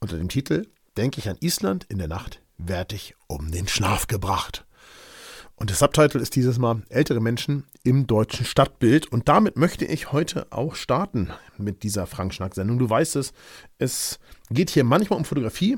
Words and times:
unter 0.00 0.16
dem 0.16 0.30
Titel 0.30 0.68
Denke 0.96 1.18
ich 1.18 1.28
an 1.28 1.36
Island 1.40 1.84
in 1.90 1.98
der 1.98 2.08
Nacht 2.08 2.40
werd 2.56 2.94
ich 2.94 3.14
um 3.26 3.50
den 3.50 3.68
Schlaf 3.68 4.06
gebracht. 4.06 4.64
Und 5.54 5.68
der 5.68 5.76
Subtitle 5.76 6.18
ist 6.18 6.34
dieses 6.34 6.58
Mal 6.58 6.82
Ältere 6.88 7.20
Menschen 7.20 7.64
im 7.84 8.06
deutschen 8.06 8.46
Stadtbild. 8.46 9.12
Und 9.12 9.28
damit 9.28 9.58
möchte 9.58 9.84
ich 9.84 10.12
heute 10.12 10.46
auch 10.52 10.76
starten 10.76 11.30
mit 11.58 11.82
dieser 11.82 12.06
Frank 12.06 12.32
Schnack-Sendung. 12.32 12.78
Du 12.78 12.88
weißt 12.88 13.16
es, 13.16 13.34
es 13.78 14.18
geht 14.48 14.70
hier 14.70 14.84
manchmal 14.84 15.18
um 15.18 15.26
Fotografie, 15.26 15.76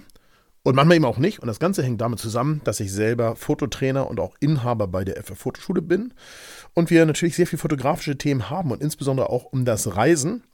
und 0.68 0.74
manchmal 0.74 0.96
eben 0.96 1.06
auch 1.06 1.16
nicht. 1.16 1.38
Und 1.40 1.48
das 1.48 1.60
Ganze 1.60 1.82
hängt 1.82 2.02
damit 2.02 2.18
zusammen, 2.18 2.60
dass 2.64 2.78
ich 2.78 2.92
selber 2.92 3.36
Fototrainer 3.36 4.06
und 4.08 4.20
auch 4.20 4.34
Inhaber 4.38 4.86
bei 4.86 5.02
der 5.02 5.16
FF 5.16 5.38
Fotoschule 5.38 5.80
bin. 5.80 6.12
Und 6.74 6.90
wir 6.90 7.06
natürlich 7.06 7.36
sehr 7.36 7.46
viele 7.46 7.59
fotografische 7.59 8.18
Themen 8.18 8.50
haben 8.50 8.70
und 8.70 8.82
insbesondere 8.82 9.30
auch 9.30 9.45
um 9.45 9.64
das 9.64 9.96
Reisen. 9.96 10.45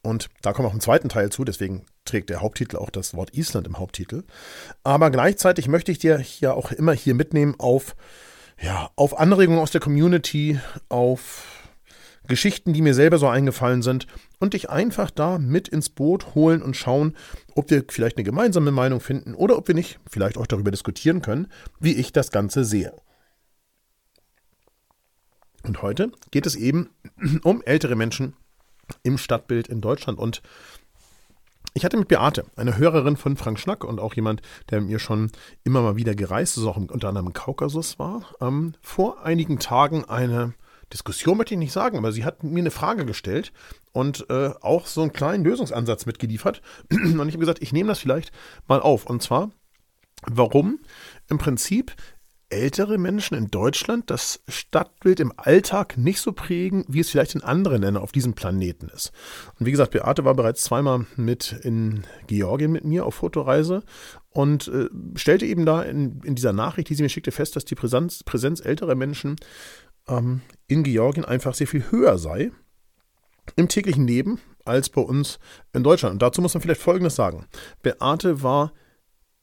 Und 0.00 0.30
da 0.40 0.54
kommen 0.54 0.66
wir 0.66 0.70
auch 0.70 0.74
im 0.74 0.80
zweiten 0.80 1.10
Teil 1.10 1.30
zu, 1.30 1.44
deswegen 1.44 1.84
trägt 2.06 2.30
der 2.30 2.40
Haupttitel 2.40 2.76
auch 2.76 2.88
das 2.88 3.14
Wort 3.14 3.34
Island 3.34 3.66
im 3.66 3.78
Haupttitel. 3.78 4.24
Aber 4.84 5.10
gleichzeitig 5.10 5.68
möchte 5.68 5.92
ich 5.92 5.98
dir 5.98 6.24
ja 6.40 6.54
auch 6.54 6.72
immer 6.72 6.94
hier 6.94 7.14
mitnehmen 7.14 7.54
auf, 7.58 7.94
ja, 8.58 8.88
auf 8.96 9.18
Anregungen 9.18 9.60
aus 9.60 9.70
der 9.70 9.82
Community, 9.82 10.58
auf 10.88 11.61
Geschichten, 12.28 12.72
die 12.72 12.82
mir 12.82 12.94
selber 12.94 13.18
so 13.18 13.28
eingefallen 13.28 13.82
sind 13.82 14.06
und 14.38 14.54
dich 14.54 14.70
einfach 14.70 15.10
da 15.10 15.38
mit 15.38 15.68
ins 15.68 15.88
Boot 15.88 16.34
holen 16.34 16.62
und 16.62 16.76
schauen, 16.76 17.16
ob 17.54 17.70
wir 17.70 17.84
vielleicht 17.88 18.16
eine 18.16 18.24
gemeinsame 18.24 18.70
Meinung 18.70 19.00
finden 19.00 19.34
oder 19.34 19.56
ob 19.56 19.68
wir 19.68 19.74
nicht 19.74 19.98
vielleicht 20.08 20.38
auch 20.38 20.46
darüber 20.46 20.70
diskutieren 20.70 21.22
können, 21.22 21.48
wie 21.80 21.94
ich 21.94 22.12
das 22.12 22.30
Ganze 22.30 22.64
sehe. 22.64 22.94
Und 25.64 25.82
heute 25.82 26.12
geht 26.30 26.46
es 26.46 26.56
eben 26.56 26.90
um 27.42 27.62
ältere 27.62 27.96
Menschen 27.96 28.34
im 29.02 29.18
Stadtbild 29.18 29.68
in 29.68 29.80
Deutschland 29.80 30.18
und 30.18 30.42
ich 31.74 31.86
hatte 31.86 31.96
mit 31.96 32.08
Beate, 32.08 32.44
eine 32.56 32.76
Hörerin 32.76 33.16
von 33.16 33.36
Frank 33.36 33.58
Schnack 33.58 33.82
und 33.82 33.98
auch 33.98 34.12
jemand, 34.12 34.42
der 34.70 34.80
mit 34.80 34.90
mir 34.90 34.98
schon 34.98 35.30
immer 35.64 35.80
mal 35.80 35.96
wieder 35.96 36.14
gereist 36.14 36.58
ist, 36.58 36.64
auch 36.64 36.76
unter 36.76 37.08
anderem 37.08 37.28
im 37.28 37.32
Kaukasus 37.32 37.98
war, 37.98 38.26
ähm, 38.42 38.74
vor 38.82 39.24
einigen 39.24 39.58
Tagen 39.58 40.04
eine 40.04 40.52
Diskussion 40.92 41.36
möchte 41.36 41.54
ich 41.54 41.58
nicht 41.58 41.72
sagen, 41.72 41.96
aber 41.96 42.12
sie 42.12 42.24
hat 42.24 42.42
mir 42.42 42.60
eine 42.60 42.70
Frage 42.70 43.04
gestellt 43.06 43.52
und 43.92 44.26
äh, 44.30 44.50
auch 44.60 44.86
so 44.86 45.02
einen 45.02 45.12
kleinen 45.12 45.44
Lösungsansatz 45.44 46.06
mitgeliefert. 46.06 46.62
Und 46.90 47.04
ich 47.28 47.34
habe 47.34 47.38
gesagt, 47.38 47.62
ich 47.62 47.72
nehme 47.72 47.88
das 47.88 47.98
vielleicht 47.98 48.32
mal 48.66 48.80
auf. 48.80 49.06
Und 49.06 49.22
zwar, 49.22 49.50
warum 50.26 50.80
im 51.28 51.38
Prinzip 51.38 51.94
ältere 52.52 52.98
Menschen 52.98 53.36
in 53.36 53.48
Deutschland 53.48 54.10
das 54.10 54.42
Stadtbild 54.46 55.20
im 55.20 55.32
Alltag 55.36 55.96
nicht 55.96 56.20
so 56.20 56.32
prägen, 56.32 56.84
wie 56.86 57.00
es 57.00 57.08
vielleicht 57.08 57.34
in 57.34 57.42
anderen 57.42 57.80
Ländern 57.80 58.02
auf 58.02 58.12
diesem 58.12 58.34
Planeten 58.34 58.90
ist. 58.94 59.10
Und 59.58 59.66
wie 59.66 59.70
gesagt, 59.70 59.92
Beate 59.92 60.24
war 60.24 60.34
bereits 60.34 60.62
zweimal 60.62 61.06
mit 61.16 61.52
in 61.62 62.04
Georgien 62.26 62.70
mit 62.70 62.84
mir 62.84 63.06
auf 63.06 63.16
Fotoreise 63.16 63.82
und 64.30 64.68
äh, 64.68 64.88
stellte 65.16 65.46
eben 65.46 65.64
da 65.64 65.82
in, 65.82 66.20
in, 66.24 66.34
dieser 66.34 66.52
Nachricht, 66.52 66.90
die 66.90 66.94
sie 66.94 67.02
mir 67.02 67.08
schickte, 67.08 67.32
fest, 67.32 67.56
dass 67.56 67.64
die 67.64 67.74
Präsenz, 67.74 68.22
Präsenz 68.22 68.60
älterer 68.64 68.94
Menschen 68.94 69.36
ähm, 70.08 70.40
in 70.66 70.82
Georgien 70.82 71.24
einfach 71.24 71.54
sehr 71.54 71.66
viel 71.66 71.90
höher 71.90 72.18
sei 72.18 72.50
im 73.56 73.68
täglichen 73.68 74.06
Leben 74.06 74.40
als 74.64 74.88
bei 74.88 75.00
uns 75.00 75.38
in 75.72 75.82
Deutschland. 75.82 76.14
Und 76.14 76.22
dazu 76.22 76.40
muss 76.40 76.54
man 76.54 76.60
vielleicht 76.60 76.80
Folgendes 76.80 77.16
sagen. 77.16 77.46
Beate 77.82 78.42
war 78.42 78.72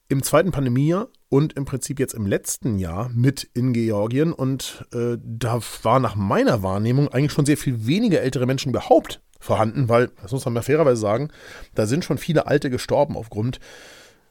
im 0.08 0.24
zweiten 0.24 0.52
Pandemiejahr 0.52 1.10
und 1.30 1.54
im 1.54 1.66
Prinzip 1.66 2.00
jetzt 2.00 2.16
im 2.16 2.26
letzten 2.26 2.80
Jahr 2.80 3.10
mit 3.10 3.44
in 3.54 3.74
Georgien 3.74 4.34
und 4.34 4.86
äh, 4.92 5.18
da 5.24 5.60
war 5.84 6.00
nach 6.00 6.16
meiner 6.16 6.64
Wahrnehmung 6.64 7.10
eigentlich 7.10 7.32
schon 7.32 7.46
sehr 7.46 7.58
viel 7.58 7.86
weniger 7.86 8.22
ältere 8.22 8.48
Menschen 8.48 8.70
überhaupt 8.70 9.22
vorhanden, 9.40 9.88
weil, 9.88 10.10
das 10.22 10.32
muss 10.32 10.46
man 10.46 10.56
mal 10.56 10.64
fairerweise 10.64 11.00
sagen, 11.00 11.30
da 11.76 11.86
sind 11.86 12.04
schon 12.04 12.18
viele 12.18 12.48
Alte 12.48 12.70
gestorben 12.70 13.16
aufgrund 13.16 13.60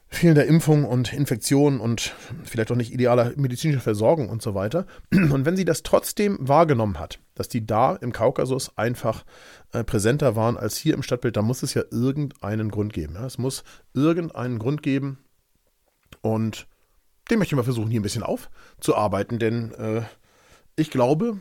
fehlender 0.09 0.45
Impfung 0.45 0.85
und 0.85 1.13
Infektionen 1.13 1.79
und 1.79 2.15
vielleicht 2.43 2.71
auch 2.71 2.75
nicht 2.75 2.91
idealer 2.91 3.33
medizinischer 3.35 3.81
Versorgung 3.81 4.29
und 4.29 4.41
so 4.41 4.55
weiter. 4.55 4.87
Und 5.11 5.45
wenn 5.45 5.55
sie 5.55 5.65
das 5.65 5.83
trotzdem 5.83 6.37
wahrgenommen 6.41 6.99
hat, 6.99 7.19
dass 7.35 7.47
die 7.47 7.65
da 7.65 7.95
im 7.95 8.11
Kaukasus 8.11 8.75
einfach 8.77 9.23
äh, 9.71 9.83
präsenter 9.83 10.35
waren 10.35 10.57
als 10.57 10.77
hier 10.77 10.95
im 10.95 11.03
Stadtbild, 11.03 11.37
da 11.37 11.43
muss 11.43 11.61
es 11.61 11.75
ja 11.75 11.83
irgendeinen 11.91 12.71
Grund 12.71 12.91
geben. 12.91 13.15
Es 13.17 13.37
muss 13.37 13.63
irgendeinen 13.93 14.57
Grund 14.57 14.81
geben 14.81 15.19
und 16.21 16.67
den 17.29 17.37
möchte 17.37 17.53
ich 17.53 17.57
mal 17.57 17.63
versuchen, 17.63 17.91
hier 17.91 17.99
ein 17.99 18.03
bisschen 18.03 18.23
aufzuarbeiten, 18.23 19.37
denn 19.37 19.71
äh, 19.73 20.01
ich 20.75 20.89
glaube, 20.89 21.39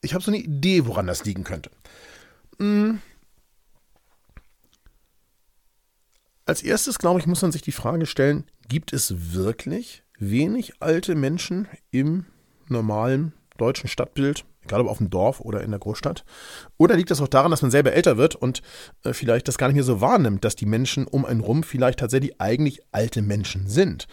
ich 0.00 0.14
habe 0.14 0.24
so 0.24 0.30
eine 0.30 0.40
Idee, 0.40 0.86
woran 0.86 1.06
das 1.06 1.24
liegen 1.24 1.44
könnte. 1.44 1.70
Hm. 2.58 3.00
Als 6.48 6.62
erstes, 6.62 7.00
glaube 7.00 7.18
ich, 7.18 7.26
muss 7.26 7.42
man 7.42 7.50
sich 7.50 7.62
die 7.62 7.72
Frage 7.72 8.06
stellen, 8.06 8.44
gibt 8.68 8.92
es 8.92 9.34
wirklich 9.34 10.04
wenig 10.16 10.74
alte 10.78 11.16
Menschen 11.16 11.66
im 11.90 12.24
normalen 12.68 13.32
deutschen 13.58 13.88
Stadtbild, 13.88 14.44
egal 14.62 14.82
ob 14.82 14.86
auf 14.86 14.98
dem 14.98 15.10
Dorf 15.10 15.40
oder 15.40 15.62
in 15.62 15.72
der 15.72 15.80
Großstadt? 15.80 16.24
Oder 16.78 16.94
liegt 16.94 17.10
das 17.10 17.20
auch 17.20 17.26
daran, 17.26 17.50
dass 17.50 17.62
man 17.62 17.72
selber 17.72 17.94
älter 17.94 18.16
wird 18.16 18.36
und 18.36 18.62
äh, 19.02 19.12
vielleicht 19.12 19.48
das 19.48 19.58
gar 19.58 19.66
nicht 19.66 19.74
mehr 19.74 19.82
so 19.82 20.00
wahrnimmt, 20.00 20.44
dass 20.44 20.54
die 20.54 20.66
Menschen 20.66 21.08
um 21.08 21.24
einen 21.24 21.40
rum 21.40 21.64
vielleicht 21.64 21.98
tatsächlich 21.98 22.40
eigentlich 22.40 22.80
alte 22.92 23.22
Menschen 23.22 23.66
sind? 23.66 24.06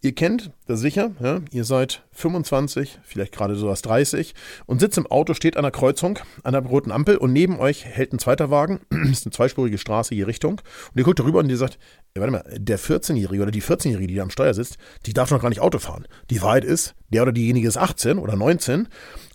Ihr 0.00 0.14
kennt 0.14 0.52
das 0.68 0.78
sicher, 0.78 1.10
ja? 1.18 1.40
ihr 1.50 1.64
seid 1.64 2.04
25, 2.12 3.00
vielleicht 3.02 3.32
gerade 3.32 3.56
sowas 3.56 3.82
30 3.82 4.32
und 4.66 4.78
sitzt 4.78 4.96
im 4.96 5.08
Auto, 5.08 5.34
steht 5.34 5.56
an 5.56 5.64
der 5.64 5.72
Kreuzung, 5.72 6.20
an 6.44 6.52
der 6.52 6.62
roten 6.62 6.92
Ampel 6.92 7.16
und 7.16 7.32
neben 7.32 7.58
euch 7.58 7.84
hält 7.84 8.12
ein 8.12 8.20
zweiter 8.20 8.48
Wagen, 8.48 8.78
ist 9.10 9.26
eine 9.26 9.32
zweispurige 9.32 9.76
Straße 9.76 10.14
je 10.14 10.22
Richtung 10.22 10.60
und 10.60 10.98
ihr 10.98 11.02
guckt 11.02 11.18
darüber 11.18 11.40
und 11.40 11.50
ihr 11.50 11.56
sagt, 11.56 11.80
ja, 12.14 12.22
warte 12.22 12.30
mal, 12.30 12.44
der 12.56 12.78
14-Jährige 12.78 13.42
oder 13.42 13.50
die 13.50 13.60
14-Jährige, 13.60 14.06
die 14.06 14.14
da 14.14 14.22
am 14.22 14.30
Steuer 14.30 14.54
sitzt, 14.54 14.78
die 15.04 15.14
darf 15.14 15.32
noch 15.32 15.42
gar 15.42 15.48
nicht 15.48 15.62
Auto 15.62 15.80
fahren. 15.80 16.06
Die 16.30 16.42
Wahrheit 16.42 16.64
ist, 16.64 16.94
der 17.08 17.22
oder 17.22 17.32
diejenige 17.32 17.66
ist 17.66 17.76
18 17.76 18.18
oder 18.18 18.36
19, 18.36 18.86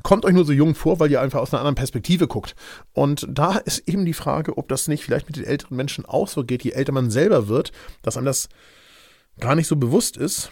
kommt 0.02 0.24
euch 0.24 0.34
nur 0.34 0.46
so 0.46 0.54
jung 0.54 0.76
vor, 0.76 0.98
weil 1.02 1.12
ihr 1.12 1.20
einfach 1.20 1.42
aus 1.42 1.54
einer 1.54 1.60
anderen 1.60 1.76
Perspektive 1.76 2.28
guckt. 2.28 2.56
Und 2.94 3.28
da 3.30 3.58
ist 3.58 3.86
eben 3.90 4.06
die 4.06 4.14
Frage, 4.14 4.58
ob 4.58 4.70
das 4.70 4.88
nicht 4.88 5.04
vielleicht 5.04 5.28
mit 5.28 5.36
den 5.36 5.44
älteren 5.44 5.76
Menschen 5.76 6.06
auch 6.06 6.30
so 6.30 6.46
geht, 6.46 6.64
je 6.64 6.72
älter 6.72 6.94
man 6.94 7.12
selber 7.12 7.50
wird, 7.50 7.74
dass 8.02 8.16
einem 8.16 8.28
das 8.28 8.48
gar 9.40 9.56
nicht 9.56 9.68
so 9.68 9.76
bewusst 9.76 10.18
ist, 10.18 10.52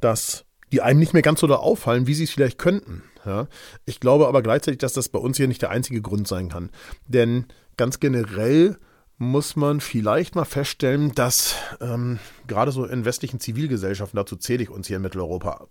dass 0.00 0.44
die 0.72 0.82
einem 0.82 1.00
nicht 1.00 1.14
mehr 1.14 1.22
ganz 1.22 1.40
so 1.40 1.46
da 1.46 1.56
auffallen, 1.56 2.06
wie 2.06 2.14
sie 2.14 2.24
es 2.24 2.30
vielleicht 2.30 2.58
könnten. 2.58 3.02
Ja? 3.24 3.48
Ich 3.84 4.00
glaube 4.00 4.28
aber 4.28 4.42
gleichzeitig, 4.42 4.78
dass 4.78 4.92
das 4.92 5.08
bei 5.08 5.18
uns 5.18 5.36
hier 5.36 5.48
nicht 5.48 5.62
der 5.62 5.70
einzige 5.70 6.02
Grund 6.02 6.28
sein 6.28 6.48
kann. 6.48 6.70
Denn 7.06 7.46
ganz 7.76 8.00
generell 8.00 8.78
muss 9.16 9.56
man 9.56 9.80
vielleicht 9.80 10.36
mal 10.36 10.44
feststellen, 10.44 11.12
dass 11.14 11.56
ähm, 11.80 12.18
gerade 12.46 12.70
so 12.70 12.84
in 12.84 13.04
westlichen 13.04 13.40
Zivilgesellschaften, 13.40 14.16
dazu 14.16 14.36
zähle 14.36 14.62
ich 14.62 14.70
uns 14.70 14.86
hier 14.86 14.96
in 14.96 15.02
Mitteleuropa 15.02 15.66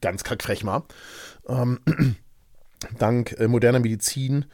ganz 0.00 0.22
kackfrech 0.22 0.62
mal, 0.62 0.84
ähm, 1.48 1.80
dank 2.98 3.32
äh, 3.38 3.48
moderner 3.48 3.80
Medizin 3.80 4.46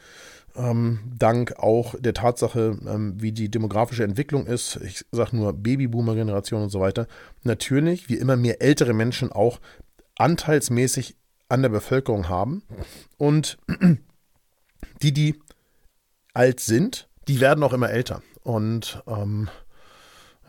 ähm, 0.57 0.99
dank 1.17 1.57
auch 1.57 1.95
der 1.99 2.13
Tatsache, 2.13 2.77
ähm, 2.87 3.15
wie 3.21 3.31
die 3.31 3.49
demografische 3.49 4.03
Entwicklung 4.03 4.45
ist, 4.45 4.77
ich 4.77 5.05
sage 5.11 5.35
nur 5.35 5.53
Babyboomer-Generation 5.53 6.63
und 6.63 6.69
so 6.69 6.79
weiter, 6.79 7.07
natürlich, 7.43 8.09
wie 8.09 8.15
immer 8.15 8.35
mehr 8.35 8.61
ältere 8.61 8.93
Menschen 8.93 9.31
auch 9.31 9.59
anteilsmäßig 10.17 11.15
an 11.49 11.61
der 11.61 11.69
Bevölkerung 11.69 12.27
haben. 12.27 12.63
Und 13.17 13.57
die, 15.01 15.13
die 15.13 15.39
alt 16.33 16.59
sind, 16.59 17.07
die 17.27 17.39
werden 17.39 17.63
auch 17.63 17.73
immer 17.73 17.89
älter. 17.89 18.21
Und 18.43 19.03
ähm, 19.07 19.49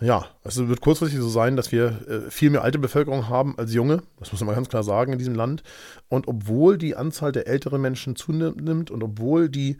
ja, 0.00 0.26
es 0.44 0.56
wird 0.56 0.81
kurzfristig 0.81 1.19
so 1.19 1.28
sein, 1.28 1.56
dass 1.56 1.72
wir 1.72 2.09
äh, 2.09 2.31
viel 2.31 2.50
mehr 2.50 2.62
alte 2.62 2.78
Bevölkerung 2.78 3.28
haben 3.28 3.59
als 3.59 3.75
junge. 3.75 4.03
Das 4.20 4.31
muss 4.31 4.44
man 4.44 4.54
ganz 4.54 4.69
klar 4.69 4.84
sagen 4.84 5.12
in 5.12 5.19
diesem 5.19 5.34
Land. 5.34 5.64
Und 6.09 6.28
obwohl 6.28 6.78
die 6.78 6.94
Anzahl 6.94 7.32
der 7.32 7.49
älteren 7.49 7.81
Menschen 7.81 8.14
zunimmt 8.14 8.90
und 8.90 9.02
obwohl 9.02 9.49
die 9.49 9.78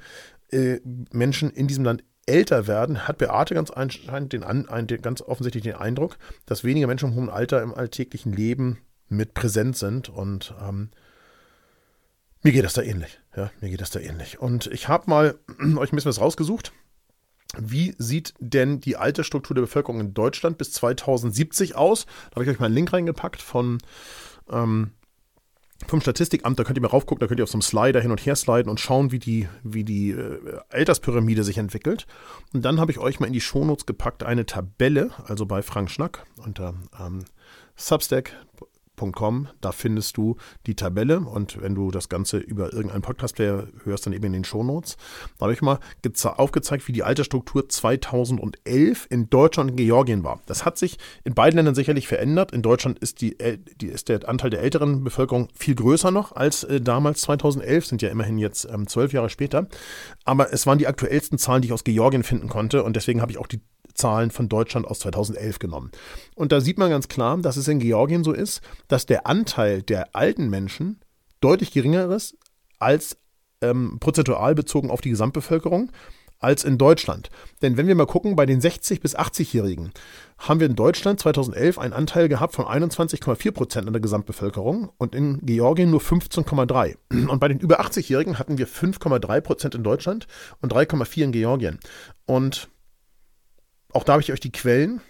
äh, 0.51 0.81
Menschen 1.13 1.51
in 1.51 1.69
diesem 1.69 1.85
Land 1.85 2.03
älter 2.27 2.67
werden, 2.67 3.07
hat 3.07 3.19
Beate 3.19 3.55
ganz 3.55 3.71
anscheinend 3.71 4.33
den, 4.33 4.45
den, 4.87 5.03
ganz 5.03 5.23
offensichtlich 5.23 5.63
den 5.63 5.77
Eindruck, 5.77 6.19
dass 6.47 6.65
weniger 6.65 6.89
Menschen 6.89 7.11
im 7.11 7.15
hohen 7.15 7.31
Alter 7.31 7.63
im 7.63 7.73
alltäglichen 7.73 8.33
Leben 8.33 8.79
mit 9.09 9.35
präsent 9.35 9.77
sind. 9.77 10.09
Und 10.09 10.53
ähm, 10.61 10.91
mir 12.43 12.53
geht 12.53 12.65
das 12.65 12.75
da 12.75 12.83
ähnlich. 12.83 13.21
Ja, 13.37 13.51
mir 13.61 13.71
geht 13.71 13.81
das 13.81 13.91
da 13.91 14.01
ähnlich. 14.01 14.41
Und 14.41 14.67
ich 14.67 14.89
habe 14.89 15.09
mal 15.09 15.39
euch 15.77 15.93
ein 15.93 15.97
bisschen 15.97 16.11
was 16.11 16.21
rausgesucht 16.21 16.73
wie 17.57 17.95
sieht 17.99 18.35
denn 18.41 18.81
die 18.81 18.97
Altersstruktur 18.97 19.55
der 19.55 19.63
Bevölkerung 19.63 20.01
in 20.01 20.15
Deutschland 20.15 20.59
bis 20.59 20.73
2070 20.73 21.77
aus? 21.77 22.07
Da 22.31 22.37
habe 22.37 22.45
ich 22.45 22.51
euch 22.51 22.61
mal 22.61 22.67
einen 22.67 22.75
Link 22.75 22.93
reingepackt 22.93 23.41
von, 23.41 23.79
ähm, 24.51 24.91
vom 25.87 26.01
Statistikamt. 26.01 26.59
Da 26.59 26.65
könnt 26.65 26.77
ihr 26.77 26.83
mal 26.83 26.89
raufgucken, 26.89 27.21
da 27.21 27.27
könnt 27.27 27.41
ihr 27.41 27.45
auf 27.45 27.51
so 27.51 27.57
einem 27.57 27.63
Slider 27.63 28.01
hin 28.01 28.11
und 28.11 28.25
her 28.25 28.37
sliden 28.37 28.69
und 28.69 28.81
schauen, 28.81 29.13
wie 29.13 29.19
die, 29.19 29.49
wie 29.63 29.85
die 29.85 30.11
äh, 30.11 30.59
Alterspyramide 30.69 31.43
sich 31.43 31.57
entwickelt. 31.57 32.07
Und 32.53 32.65
dann 32.65 32.81
habe 32.81 32.93
ich 32.93 32.99
euch 32.99 33.19
mal 33.19 33.27
in 33.27 33.33
die 33.33 33.41
Shownotes 33.41 33.87
gepackt 33.87 34.25
eine 34.25 34.45
Tabelle, 34.45 35.11
also 35.25 35.47
bei 35.47 35.63
Frank 35.63 35.91
Schnack 35.91 36.27
unter 36.37 36.75
ähm, 37.01 37.25
Substack 37.77 38.33
www.podcast.com. 38.99 39.49
Da 39.61 39.73
findest 39.73 40.17
du 40.17 40.37
die 40.67 40.75
Tabelle 40.75 41.21
und 41.21 41.61
wenn 41.63 41.75
du 41.75 41.91
das 41.91 42.09
Ganze 42.09 42.39
über 42.39 42.73
irgendeinen 42.73 43.03
Podcast-Player 43.03 43.69
hörst, 43.85 44.07
dann 44.07 44.13
eben 44.13 44.27
in 44.27 44.33
den 44.33 44.45
Shownotes. 44.45 44.97
Da 45.39 45.45
habe 45.45 45.53
ich 45.53 45.63
mal 45.63 45.79
aufgezeigt, 46.25 46.89
wie 46.89 46.93
die 46.93 47.03
Altersstruktur 47.03 47.69
2011 47.69 49.07
in 49.11 49.31
Deutschland 49.31 49.71
und 49.71 49.77
Georgien 49.77 50.25
war. 50.25 50.41
Das 50.47 50.65
hat 50.65 50.79
sich 50.79 50.99
in 51.25 51.35
beiden 51.35 51.57
Ländern 51.57 51.75
sicherlich 51.75 52.09
verändert. 52.09 52.53
In 52.53 52.63
Deutschland 52.63 52.99
ist, 52.99 53.21
die, 53.21 53.37
die 53.81 53.87
ist 53.87 54.09
der 54.09 54.29
Anteil 54.29 54.51
der 54.51 54.63
älteren 54.63 55.05
Bevölkerung 55.05 55.49
viel 55.55 55.75
größer 55.75 56.11
noch 56.11 56.33
als 56.33 56.65
äh, 56.65 56.81
damals 56.81 57.23
2011, 57.23 57.87
sind 57.87 58.03
ja 58.03 58.09
immerhin 58.09 58.39
jetzt 58.39 58.67
ähm, 58.71 58.87
zwölf 58.87 59.13
Jahre 59.13 59.31
später. 59.31 59.69
Aber 60.25 60.53
es 60.53 60.67
waren 60.67 60.79
die 60.79 60.87
aktuellsten 60.87 61.39
Zahlen, 61.39 61.63
die 61.63 61.69
ich 61.69 61.73
aus 61.73 61.85
Georgien 61.85 62.23
finden 62.23 62.49
konnte 62.49 62.83
und 62.83 62.97
deswegen 62.97 63.21
habe 63.21 63.33
ich 63.33 63.39
auch 63.39 63.47
die 63.47 63.61
Zahlen 63.99 64.31
von 64.31 64.49
Deutschland 64.49 64.87
aus 64.87 65.01
2011 65.01 65.59
genommen. 65.59 65.91
Und 66.35 66.53
da 66.53 66.61
sieht 66.61 66.79
man 66.79 66.91
ganz 66.91 67.09
klar, 67.09 67.37
dass 67.39 67.57
es 67.57 67.69
in 67.69 67.81
Georgien 67.81 68.25
so 68.25 68.33
ist, 68.33 68.61
dass 68.89 69.07
der 69.07 69.27
Anteil 69.27 69.83
der 69.83 70.15
alten 70.15 70.49
Menschen 70.49 71.01
deutlich 71.41 71.73
geringer 71.73 72.11
ist 72.11 72.37
als 72.79 73.19
ähm, 73.61 73.99
prozentual 74.01 74.55
bezogen 74.55 74.91
auf 74.91 75.01
die 75.01 75.11
Gesamtbevölkerung 75.11 75.91
als 76.41 76.65
in 76.65 76.79
Deutschland. 76.79 77.31
Denn 77.63 77.77
wenn 77.77 77.89
wir 77.89 77.95
mal 77.95 78.07
gucken, 78.07 78.37
bei 78.37 78.47
den 78.47 78.61
60- 78.61 79.01
bis 79.01 79.17
80-Jährigen 79.17 79.93
haben 80.39 80.61
wir 80.61 80.69
in 80.69 80.77
Deutschland 80.77 81.19
2011 81.21 81.79
einen 81.79 81.93
Anteil 81.93 82.29
gehabt 82.29 82.55
von 82.55 82.65
21,4 82.65 83.51
Prozent 83.51 83.87
an 83.87 83.93
der 83.93 84.01
Gesamtbevölkerung 84.01 84.91
und 84.99 85.15
in 85.15 85.45
Georgien 85.45 85.91
nur 85.91 86.01
15,3. 86.01 86.97
Und 87.29 87.41
bei 87.41 87.49
den 87.49 87.59
über 87.59 87.81
80-Jährigen 87.81 88.39
hatten 88.39 88.59
wir 88.59 88.69
5,3 88.69 89.41
Prozent 89.41 89.75
in 89.75 89.83
Deutschland 89.83 90.27
und 90.61 90.73
3,4 90.73 91.25
in 91.25 91.33
Georgien. 91.33 91.79
Und 92.27 92.69
auch 93.93 94.05
da 94.05 94.13
habe 94.13 94.23
ich 94.23 94.33
euch 94.33 94.41
die 94.41 94.53
Quellen 94.53 95.01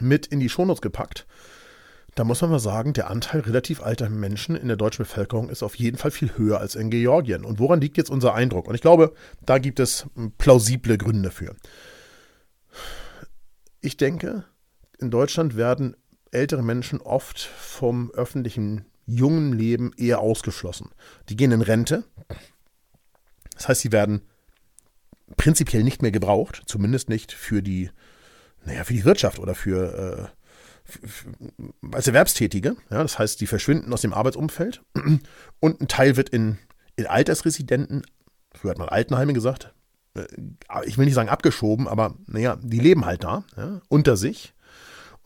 mit 0.00 0.26
in 0.26 0.40
die 0.40 0.48
Shownotes 0.48 0.82
gepackt. 0.82 1.26
Da 2.14 2.24
muss 2.24 2.40
man 2.40 2.50
mal 2.50 2.58
sagen, 2.58 2.94
der 2.94 3.10
Anteil 3.10 3.40
relativ 3.40 3.82
alter 3.82 4.08
Menschen 4.08 4.56
in 4.56 4.68
der 4.68 4.78
deutschen 4.78 5.04
Bevölkerung 5.04 5.50
ist 5.50 5.62
auf 5.62 5.74
jeden 5.74 5.98
Fall 5.98 6.10
viel 6.10 6.36
höher 6.36 6.58
als 6.58 6.74
in 6.74 6.88
Georgien. 6.88 7.44
Und 7.44 7.58
woran 7.58 7.80
liegt 7.80 7.98
jetzt 7.98 8.10
unser 8.10 8.34
Eindruck? 8.34 8.68
Und 8.68 8.74
ich 8.74 8.80
glaube, 8.80 9.12
da 9.44 9.58
gibt 9.58 9.80
es 9.80 10.06
plausible 10.38 10.96
Gründe 10.96 11.30
für. 11.30 11.54
Ich 13.82 13.98
denke, 13.98 14.44
in 14.98 15.10
Deutschland 15.10 15.56
werden 15.56 15.94
ältere 16.30 16.62
Menschen 16.62 17.02
oft 17.02 17.38
vom 17.38 18.10
öffentlichen 18.12 18.86
jungen 19.04 19.52
Leben 19.52 19.92
eher 19.96 20.20
ausgeschlossen. 20.20 20.90
Die 21.28 21.36
gehen 21.36 21.52
in 21.52 21.62
Rente. 21.62 22.04
Das 23.54 23.68
heißt, 23.68 23.82
sie 23.82 23.92
werden 23.92 24.22
prinzipiell 25.36 25.82
nicht 25.82 26.02
mehr 26.02 26.10
gebraucht, 26.10 26.62
zumindest 26.66 27.08
nicht 27.08 27.32
für 27.32 27.62
die, 27.62 27.90
naja, 28.64 28.84
für 28.84 28.94
die 28.94 29.04
Wirtschaft 29.04 29.38
oder 29.38 29.54
für, 29.54 30.30
äh, 30.84 30.90
für, 31.08 31.28
als 31.92 32.06
Erwerbstätige. 32.06 32.76
Ja, 32.90 33.02
das 33.02 33.18
heißt, 33.18 33.40
die 33.40 33.46
verschwinden 33.46 33.92
aus 33.92 34.02
dem 34.02 34.14
Arbeitsumfeld 34.14 34.82
und 35.60 35.80
ein 35.80 35.88
Teil 35.88 36.16
wird 36.16 36.28
in, 36.28 36.58
in 36.96 37.06
Altersresidenten, 37.06 38.02
früher 38.54 38.70
hat 38.70 38.78
man 38.78 38.88
Altenheime 38.88 39.32
gesagt, 39.32 39.74
äh, 40.14 40.26
ich 40.84 40.98
will 40.98 41.04
nicht 41.04 41.14
sagen 41.14 41.28
abgeschoben, 41.28 41.88
aber 41.88 42.14
naja, 42.26 42.56
die 42.60 42.80
leben 42.80 43.04
halt 43.04 43.24
da, 43.24 43.44
ja, 43.56 43.80
unter 43.88 44.16
sich. 44.16 44.54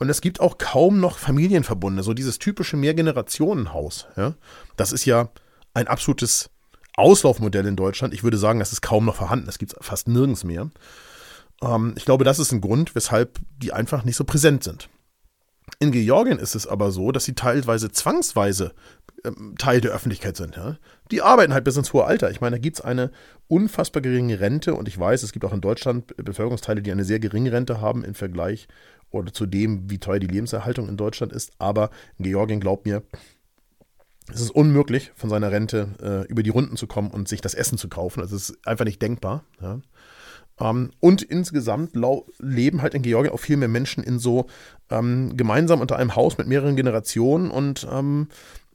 Und 0.00 0.08
es 0.08 0.22
gibt 0.22 0.40
auch 0.40 0.56
kaum 0.56 0.98
noch 0.98 1.18
Familienverbunde, 1.18 2.02
so 2.02 2.14
dieses 2.14 2.38
typische 2.38 2.78
Mehrgenerationenhaus. 2.78 4.06
Ja. 4.16 4.34
Das 4.76 4.92
ist 4.92 5.04
ja 5.04 5.28
ein 5.74 5.88
absolutes 5.88 6.48
Auslaufmodell 7.00 7.66
in 7.66 7.76
Deutschland. 7.76 8.14
Ich 8.14 8.22
würde 8.22 8.38
sagen, 8.38 8.58
das 8.58 8.72
ist 8.72 8.82
kaum 8.82 9.04
noch 9.04 9.16
vorhanden. 9.16 9.48
Es 9.48 9.58
gibt 9.58 9.74
fast 9.80 10.08
nirgends 10.08 10.44
mehr. 10.44 10.70
Ähm, 11.62 11.94
ich 11.96 12.04
glaube, 12.04 12.24
das 12.24 12.38
ist 12.38 12.52
ein 12.52 12.60
Grund, 12.60 12.94
weshalb 12.94 13.38
die 13.58 13.72
einfach 13.72 14.04
nicht 14.04 14.16
so 14.16 14.24
präsent 14.24 14.64
sind. 14.64 14.88
In 15.78 15.92
Georgien 15.92 16.38
ist 16.38 16.54
es 16.54 16.66
aber 16.66 16.90
so, 16.90 17.12
dass 17.12 17.24
sie 17.24 17.34
teilweise 17.34 17.92
zwangsweise 17.92 18.72
ähm, 19.24 19.54
Teil 19.58 19.80
der 19.80 19.92
Öffentlichkeit 19.92 20.36
sind. 20.36 20.56
Ja? 20.56 20.76
Die 21.10 21.22
arbeiten 21.22 21.54
halt 21.54 21.64
bis 21.64 21.76
ins 21.76 21.92
hohe 21.92 22.04
Alter. 22.04 22.30
Ich 22.30 22.40
meine, 22.40 22.56
da 22.56 22.60
gibt 22.60 22.78
es 22.78 22.84
eine 22.84 23.10
unfassbar 23.48 24.02
geringe 24.02 24.40
Rente 24.40 24.74
und 24.74 24.88
ich 24.88 24.98
weiß, 24.98 25.22
es 25.22 25.32
gibt 25.32 25.44
auch 25.44 25.52
in 25.52 25.60
Deutschland 25.60 26.14
Bevölkerungsteile, 26.16 26.82
die 26.82 26.92
eine 26.92 27.04
sehr 27.04 27.20
geringe 27.20 27.52
Rente 27.52 27.80
haben 27.80 28.04
im 28.04 28.14
Vergleich 28.14 28.68
oder 29.10 29.32
zu 29.32 29.46
dem, 29.46 29.90
wie 29.90 29.98
teuer 29.98 30.20
die 30.20 30.26
Lebenserhaltung 30.26 30.88
in 30.88 30.96
Deutschland 30.96 31.32
ist. 31.32 31.52
Aber 31.58 31.90
in 32.18 32.24
Georgien, 32.24 32.60
glaubt 32.60 32.86
mir, 32.86 33.02
es 34.32 34.40
ist 34.40 34.50
unmöglich, 34.50 35.12
von 35.14 35.30
seiner 35.30 35.50
Rente 35.50 35.88
äh, 36.02 36.30
über 36.30 36.42
die 36.42 36.50
Runden 36.50 36.76
zu 36.76 36.86
kommen 36.86 37.10
und 37.10 37.28
sich 37.28 37.40
das 37.40 37.54
Essen 37.54 37.78
zu 37.78 37.88
kaufen. 37.88 38.20
Also 38.20 38.36
es 38.36 38.50
ist 38.50 38.66
einfach 38.66 38.84
nicht 38.84 39.02
denkbar. 39.02 39.44
Ja. 39.60 39.80
Ähm, 40.60 40.90
und 41.00 41.22
insgesamt 41.22 41.92
leben 42.38 42.82
halt 42.82 42.94
in 42.94 43.02
Georgien 43.02 43.32
auch 43.32 43.40
viel 43.40 43.56
mehr 43.56 43.68
Menschen 43.68 44.04
in 44.04 44.18
so 44.18 44.46
ähm, 44.90 45.36
gemeinsam 45.36 45.80
unter 45.80 45.96
einem 45.96 46.16
Haus 46.16 46.38
mit 46.38 46.46
mehreren 46.46 46.76
Generationen. 46.76 47.50
Und 47.50 47.86
ähm, 47.90 48.28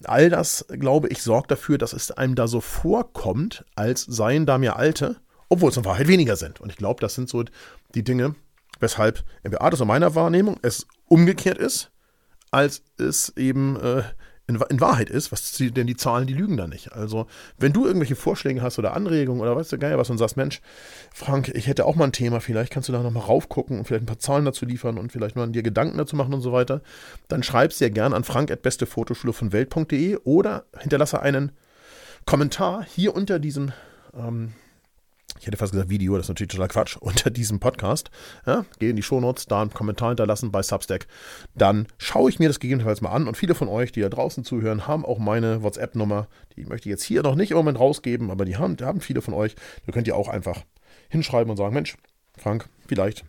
all 0.04 0.30
das, 0.30 0.66
glaube 0.70 1.08
ich, 1.10 1.22
sorgt 1.22 1.52
dafür, 1.52 1.78
dass 1.78 1.94
es 1.94 2.12
einem 2.12 2.36
da 2.36 2.48
so 2.48 2.62
vorkommt, 2.62 3.66
als 3.76 4.04
seien 4.04 4.46
da 4.46 4.58
mehr 4.58 4.78
Alte, 4.78 5.18
obwohl 5.50 5.70
es 5.70 5.78
in 5.78 5.86
Wahrheit 5.86 6.08
weniger 6.08 6.36
sind. 6.36 6.60
Und 6.60 6.70
ich 6.72 6.78
glaube, 6.78 7.02
das 7.02 7.16
sind 7.16 7.30
so 7.30 7.44
die 7.94 8.04
Dinge, 8.04 8.36
weshalb 8.80 9.24
MBA 9.44 9.70
das 9.70 9.82
in 9.82 9.88
meiner 9.88 10.16
Wahrnehmung 10.16 10.58
es 10.62 10.88
umgekehrt 11.08 11.58
ist, 11.58 11.92
als 12.52 12.84
es 12.98 13.36
eben 13.38 13.76
äh, 13.80 14.04
in, 14.48 14.62
in, 14.70 14.80
Wahrheit 14.80 15.10
ist, 15.10 15.32
was 15.32 15.52
denn 15.54 15.88
die 15.88 15.96
Zahlen, 15.96 16.28
die 16.28 16.34
lügen 16.34 16.58
da 16.58 16.68
nicht. 16.68 16.94
Also, 16.94 17.28
wenn 17.58 17.74
du 17.74 17.86
irgendwelche 17.86 18.16
Vorschläge 18.16 18.62
hast 18.62 18.78
oder 18.78 18.94
Anregungen 18.94 19.42
oder 19.42 19.56
weißt 19.56 19.72
du 19.72 19.78
geil 19.78 19.98
was 19.98 20.10
und 20.10 20.18
sagst, 20.18 20.38
Mensch, 20.38 20.62
Frank, 21.14 21.50
ich 21.50 21.68
hätte 21.68 21.86
auch 21.86 21.96
mal 21.96 22.06
ein 22.06 22.12
Thema, 22.12 22.40
vielleicht 22.40 22.72
kannst 22.72 22.90
du 22.90 22.94
da 22.94 23.02
nochmal 23.02 23.24
raufgucken 23.24 23.80
und 23.80 23.86
vielleicht 23.86 24.04
ein 24.04 24.08
paar 24.08 24.20
Zahlen 24.20 24.46
dazu 24.46 24.66
liefern 24.66 24.98
und 24.98 25.12
vielleicht 25.12 25.36
mal 25.36 25.50
dir 25.50 25.64
Gedanken 25.64 25.98
dazu 25.98 26.16
machen 26.16 26.34
und 26.34 26.42
so 26.42 26.52
weiter, 26.52 26.82
dann 27.28 27.44
schreib 27.44 27.74
sehr 27.74 27.90
gern 27.90 28.14
an 28.14 28.24
frank.bestefotoschule 28.24 29.34
von 29.34 29.52
Welt.de 29.52 30.18
oder 30.24 30.66
hinterlasse 30.80 31.22
einen 31.22 31.52
Kommentar 32.26 32.86
hier 32.86 33.16
unter 33.16 33.40
diesem 33.40 33.72
ähm, 34.16 34.54
ich 35.40 35.48
hätte 35.48 35.58
fast 35.58 35.74
gesagt 35.74 35.90
Video, 35.90 36.16
das 36.16 36.26
ist 36.26 36.30
natürlich 36.30 36.52
total 36.52 36.68
Quatsch, 36.68 36.98
unter 37.00 37.30
diesem 37.30 37.60
Podcast. 37.60 38.10
Ja, 38.46 38.66
gehe 38.80 38.90
in 38.90 38.96
die 38.96 39.04
Shownotes, 39.04 39.46
da 39.46 39.62
einen 39.62 39.74
Kommentar 39.74 40.10
hinterlassen 40.10 40.52
bei 40.52 40.64
Substack. 40.64 41.08
Dann 41.56 41.88
schaue 41.98 42.30
ich 42.30 42.40
mir 42.40 42.48
das 42.48 42.60
gegebenenfalls 42.60 43.02
mal 43.02 43.12
an. 43.12 43.28
Und 43.28 43.36
viele 43.36 43.56
von 43.56 43.68
euch, 43.68 43.92
die 43.92 44.02
da 44.02 44.10
draußen 44.10 44.44
zuhören, 44.44 44.88
haben 44.88 45.06
auch 45.06 45.20
meine 45.20 45.64
WhatsApp-Nummer. 45.64 46.28
Die 46.56 46.66
möchte 46.66 46.90
ich 46.90 46.92
jetzt 46.92 47.04
hier 47.04 47.24
noch 47.24 47.36
nicht 47.36 47.52
im 47.52 47.58
Moment 47.58 47.80
rausgeben, 47.80 48.32
aber 48.32 48.46
die 48.46 48.58
haben, 48.58 48.78
die 48.78 48.86
haben 48.86 49.02
viele 49.02 49.22
von 49.22 49.34
euch. 49.34 49.56
Da 49.86 49.92
könnt 49.92 50.08
ihr 50.08 50.16
auch 50.16 50.30
einfach 50.30 50.64
hinschreiben 51.10 51.52
und 51.52 51.58
sagen, 51.58 51.74
Mensch, 51.74 51.98
Frank, 52.38 52.70
vielleicht 52.88 53.26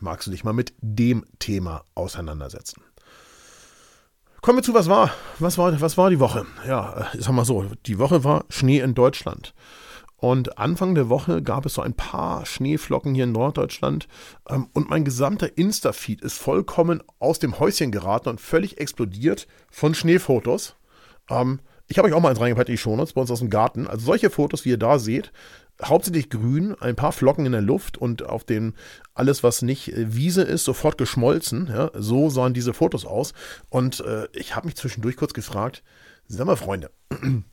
magst 0.00 0.26
du 0.26 0.30
dich 0.30 0.44
mal 0.44 0.52
mit 0.52 0.74
dem 0.80 1.24
Thema 1.38 1.84
auseinandersetzen. 1.94 2.82
Kommen 4.40 4.58
wir 4.58 4.62
zu, 4.62 4.74
was 4.74 4.88
war? 4.88 5.12
Was 5.40 5.58
war, 5.58 5.80
was 5.80 5.96
war 5.98 6.10
die 6.10 6.20
Woche? 6.20 6.46
Ja, 6.66 7.08
ich 7.12 7.24
sag 7.24 7.32
mal 7.32 7.44
so, 7.44 7.66
die 7.86 7.98
Woche 7.98 8.22
war 8.22 8.44
Schnee 8.48 8.78
in 8.78 8.94
Deutschland. 8.94 9.52
Und 10.20 10.58
Anfang 10.58 10.96
der 10.96 11.08
Woche 11.08 11.42
gab 11.42 11.64
es 11.64 11.74
so 11.74 11.82
ein 11.82 11.94
paar 11.94 12.44
Schneeflocken 12.44 13.14
hier 13.14 13.24
in 13.24 13.32
Norddeutschland. 13.32 14.08
Ähm, 14.48 14.68
und 14.72 14.90
mein 14.90 15.04
gesamter 15.04 15.56
Insta-Feed 15.56 16.20
ist 16.22 16.38
vollkommen 16.38 17.02
aus 17.20 17.38
dem 17.38 17.58
Häuschen 17.60 17.92
geraten 17.92 18.28
und 18.28 18.40
völlig 18.40 18.78
explodiert 18.78 19.46
von 19.70 19.94
Schneefotos. 19.94 20.74
Ähm, 21.30 21.60
ich 21.86 21.98
habe 21.98 22.08
euch 22.08 22.14
auch 22.14 22.20
mal 22.20 22.30
eins 22.30 22.40
reingepackt 22.40 22.68
in 22.68 22.74
die 22.74 22.78
Shownotes 22.78 23.12
bei 23.12 23.20
uns 23.20 23.30
aus 23.30 23.38
dem 23.38 23.48
Garten. 23.48 23.86
Also 23.86 24.06
solche 24.06 24.28
Fotos, 24.28 24.64
wie 24.64 24.70
ihr 24.70 24.76
da 24.76 24.98
seht, 24.98 25.32
hauptsächlich 25.82 26.30
grün, 26.30 26.74
ein 26.80 26.96
paar 26.96 27.12
Flocken 27.12 27.46
in 27.46 27.52
der 27.52 27.60
Luft 27.60 27.96
und 27.96 28.24
auf 28.24 28.42
dem 28.42 28.74
alles, 29.14 29.44
was 29.44 29.62
nicht 29.62 29.92
äh, 29.92 30.14
Wiese 30.14 30.42
ist, 30.42 30.64
sofort 30.64 30.98
geschmolzen. 30.98 31.68
Ja, 31.68 31.92
so 31.94 32.28
sahen 32.28 32.54
diese 32.54 32.74
Fotos 32.74 33.04
aus. 33.04 33.34
Und 33.70 34.00
äh, 34.00 34.26
ich 34.32 34.56
habe 34.56 34.66
mich 34.66 34.74
zwischendurch 34.74 35.16
kurz 35.16 35.32
gefragt, 35.32 35.84
sag 36.26 36.44
mal 36.46 36.56
Freunde, 36.56 36.90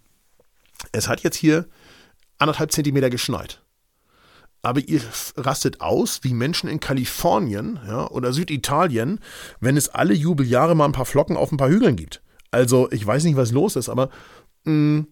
es 0.92 1.08
hat 1.08 1.22
jetzt 1.22 1.38
hier 1.38 1.68
anderthalb 2.38 2.72
Zentimeter 2.72 3.10
geschneit. 3.10 3.62
Aber 4.62 4.80
ihr 4.80 5.02
rastet 5.38 5.82
aus 5.82 6.22
wie 6.24 6.34
Menschen 6.34 6.70
in 6.70 6.80
Kalifornien 6.80 7.80
ja, 7.88 8.10
oder 8.10 8.34
Süditalien, 8.34 9.20
wenn 9.60 9.78
es 9.78 9.90
alle 9.90 10.16
Jubeljahre 10.16 10.76
mal 10.76 10.86
ein 10.86 10.92
paar 10.92 11.06
Flocken 11.06 11.38
auf 11.38 11.52
ein 11.52 11.58
paar 11.58 11.70
Hügeln 11.70 11.96
gibt. 11.96 12.24
Also 12.50 12.90
ich 12.92 13.06
weiß 13.06 13.26
nicht, 13.26 13.38
was 13.38 13.52
los 13.52 13.76
ist, 13.76 13.90
aber 13.90 14.10
mh, 14.64 14.74
mm, 14.74 15.08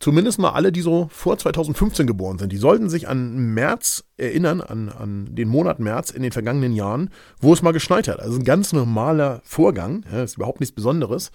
zumindest 0.00 0.38
mal 0.38 0.50
alle, 0.50 0.72
die 0.72 0.80
so 0.80 1.08
vor 1.10 1.38
2015 1.38 2.06
geboren 2.06 2.38
sind, 2.38 2.52
die 2.52 2.56
sollten 2.56 2.88
sich 2.88 3.08
an 3.08 3.54
März 3.54 4.04
erinnern, 4.16 4.60
an, 4.60 4.88
an 4.88 5.34
den 5.34 5.48
Monat 5.48 5.78
März 5.78 6.10
in 6.10 6.22
den 6.22 6.32
vergangenen 6.32 6.72
Jahren, 6.72 7.10
wo 7.40 7.52
es 7.52 7.62
mal 7.62 7.72
geschneit 7.72 8.08
hat. 8.08 8.20
Also 8.20 8.38
ein 8.38 8.44
ganz 8.44 8.72
normaler 8.72 9.40
Vorgang, 9.44 10.04
ja, 10.12 10.22
ist 10.22 10.36
überhaupt 10.36 10.60
nichts 10.60 10.74
Besonderes. 10.74 11.30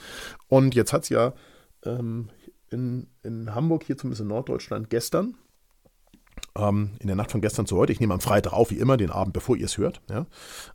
Und 0.48 0.76
jetzt 0.76 0.94
hat 0.94 1.04
es 1.04 1.10
ja 1.10 1.34
ähm, 1.86 2.30
in, 2.72 3.08
in 3.24 3.54
Hamburg, 3.54 3.84
hier 3.84 3.98
zumindest 3.98 4.22
in 4.22 4.28
Norddeutschland, 4.28 4.90
gestern 4.90 5.36
ähm, 6.58 6.92
in 7.00 7.08
der 7.08 7.16
Nacht 7.16 7.32
von 7.32 7.42
gestern 7.42 7.66
zu 7.66 7.78
heute. 7.78 7.94
Ich 7.94 8.00
nehme 8.00 8.14
am 8.14 8.20
Freitag 8.20 8.54
auf, 8.54 8.72
wie 8.72 8.78
immer, 8.78 8.98
den 8.98 9.10
Abend, 9.10 9.34
bevor 9.34 9.56
ihr 9.56 9.66
es 9.66 9.78
hört. 9.78 10.02
Ja. 10.10 10.26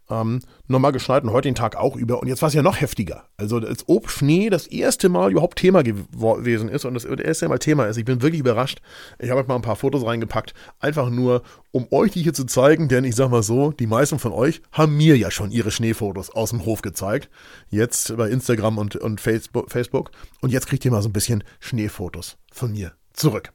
Ähm, 0.08 0.40
nochmal 0.68 0.92
geschneit 0.92 1.24
und 1.24 1.32
heute 1.32 1.48
den 1.48 1.54
Tag 1.54 1.76
auch 1.76 1.96
über. 1.96 2.20
Und 2.20 2.28
jetzt 2.28 2.42
war 2.42 2.48
es 2.48 2.54
ja 2.54 2.62
noch 2.62 2.80
heftiger. 2.80 3.24
Also, 3.36 3.58
als 3.58 3.84
ob 3.88 4.10
Schnee 4.10 4.48
das 4.48 4.66
erste 4.66 5.08
Mal 5.08 5.30
überhaupt 5.30 5.58
Thema 5.58 5.82
gewesen 5.82 6.68
ist 6.68 6.84
und 6.84 6.94
das 6.94 7.04
erste 7.04 7.48
Mal 7.48 7.58
Thema 7.58 7.86
ist. 7.86 7.96
Ich 7.96 8.04
bin 8.04 8.22
wirklich 8.22 8.40
überrascht. 8.40 8.80
Ich 9.18 9.30
habe 9.30 9.44
mal 9.46 9.56
ein 9.56 9.62
paar 9.62 9.76
Fotos 9.76 10.04
reingepackt. 10.04 10.54
Einfach 10.80 11.10
nur, 11.10 11.42
um 11.72 11.86
euch 11.90 12.12
die 12.12 12.22
hier 12.22 12.34
zu 12.34 12.44
zeigen, 12.44 12.88
denn 12.88 13.04
ich 13.04 13.14
sag 13.14 13.30
mal 13.30 13.42
so, 13.42 13.72
die 13.72 13.86
meisten 13.86 14.18
von 14.18 14.32
euch 14.32 14.62
haben 14.72 14.96
mir 14.96 15.16
ja 15.16 15.30
schon 15.30 15.50
ihre 15.50 15.70
Schneefotos 15.70 16.30
aus 16.30 16.50
dem 16.50 16.64
Hof 16.64 16.82
gezeigt. 16.82 17.28
Jetzt 17.68 18.16
bei 18.16 18.30
Instagram 18.30 18.78
und, 18.78 18.96
und 18.96 19.20
Facebook. 19.20 20.10
Und 20.40 20.52
jetzt 20.52 20.66
kriegt 20.66 20.84
ihr 20.84 20.90
mal 20.90 21.02
so 21.02 21.08
ein 21.08 21.12
bisschen 21.12 21.44
Schneefotos 21.60 22.38
von 22.52 22.72
mir 22.72 22.92
zurück. 23.12 23.52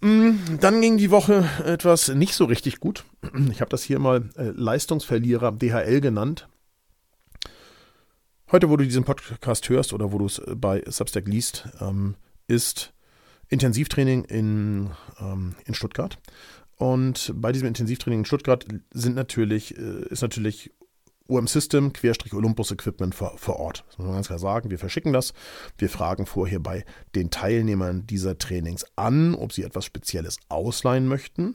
Mm, 0.00 0.58
dann 0.60 0.80
ging 0.80 0.96
die 0.98 1.10
Woche 1.10 1.48
etwas 1.64 2.08
nicht 2.08 2.34
so 2.34 2.44
richtig 2.44 2.80
gut. 2.80 3.04
Ich 3.50 3.60
habe 3.60 3.70
das 3.70 3.82
hier 3.82 3.98
mal 3.98 4.28
äh, 4.36 4.50
Leistungsverlierer 4.54 5.52
DHL 5.52 6.00
genannt. 6.00 6.48
Heute, 8.52 8.68
wo 8.68 8.76
du 8.76 8.84
diesen 8.84 9.04
Podcast 9.04 9.68
hörst 9.68 9.92
oder 9.92 10.12
wo 10.12 10.18
du 10.18 10.26
es 10.26 10.38
äh, 10.38 10.54
bei 10.54 10.82
Substack 10.86 11.26
liest, 11.26 11.68
ähm, 11.80 12.14
ist 12.46 12.92
Intensivtraining 13.48 14.24
in, 14.24 14.90
ähm, 15.20 15.54
in 15.64 15.74
Stuttgart. 15.74 16.18
Und 16.76 17.32
bei 17.36 17.52
diesem 17.52 17.68
Intensivtraining 17.68 18.20
in 18.20 18.24
Stuttgart 18.24 18.66
sind 18.92 19.16
natürlich, 19.16 19.76
äh, 19.78 20.06
ist 20.08 20.22
natürlich 20.22 20.72
UM 21.26 21.46
System, 21.46 21.92
Querstrich 21.92 22.34
Olympus 22.34 22.70
Equipment 22.70 23.14
vor, 23.14 23.38
vor 23.38 23.56
Ort. 23.56 23.84
Das 23.88 23.98
muss 23.98 24.06
man 24.06 24.16
ganz 24.16 24.26
klar 24.26 24.38
sagen. 24.38 24.70
Wir 24.70 24.78
verschicken 24.78 25.12
das. 25.12 25.32
Wir 25.78 25.88
fragen 25.88 26.26
vorher 26.26 26.60
bei 26.60 26.84
den 27.14 27.30
Teilnehmern 27.30 28.06
dieser 28.06 28.36
Trainings 28.36 28.84
an, 28.96 29.34
ob 29.34 29.52
sie 29.52 29.62
etwas 29.62 29.86
Spezielles 29.86 30.38
ausleihen 30.48 31.08
möchten. 31.08 31.52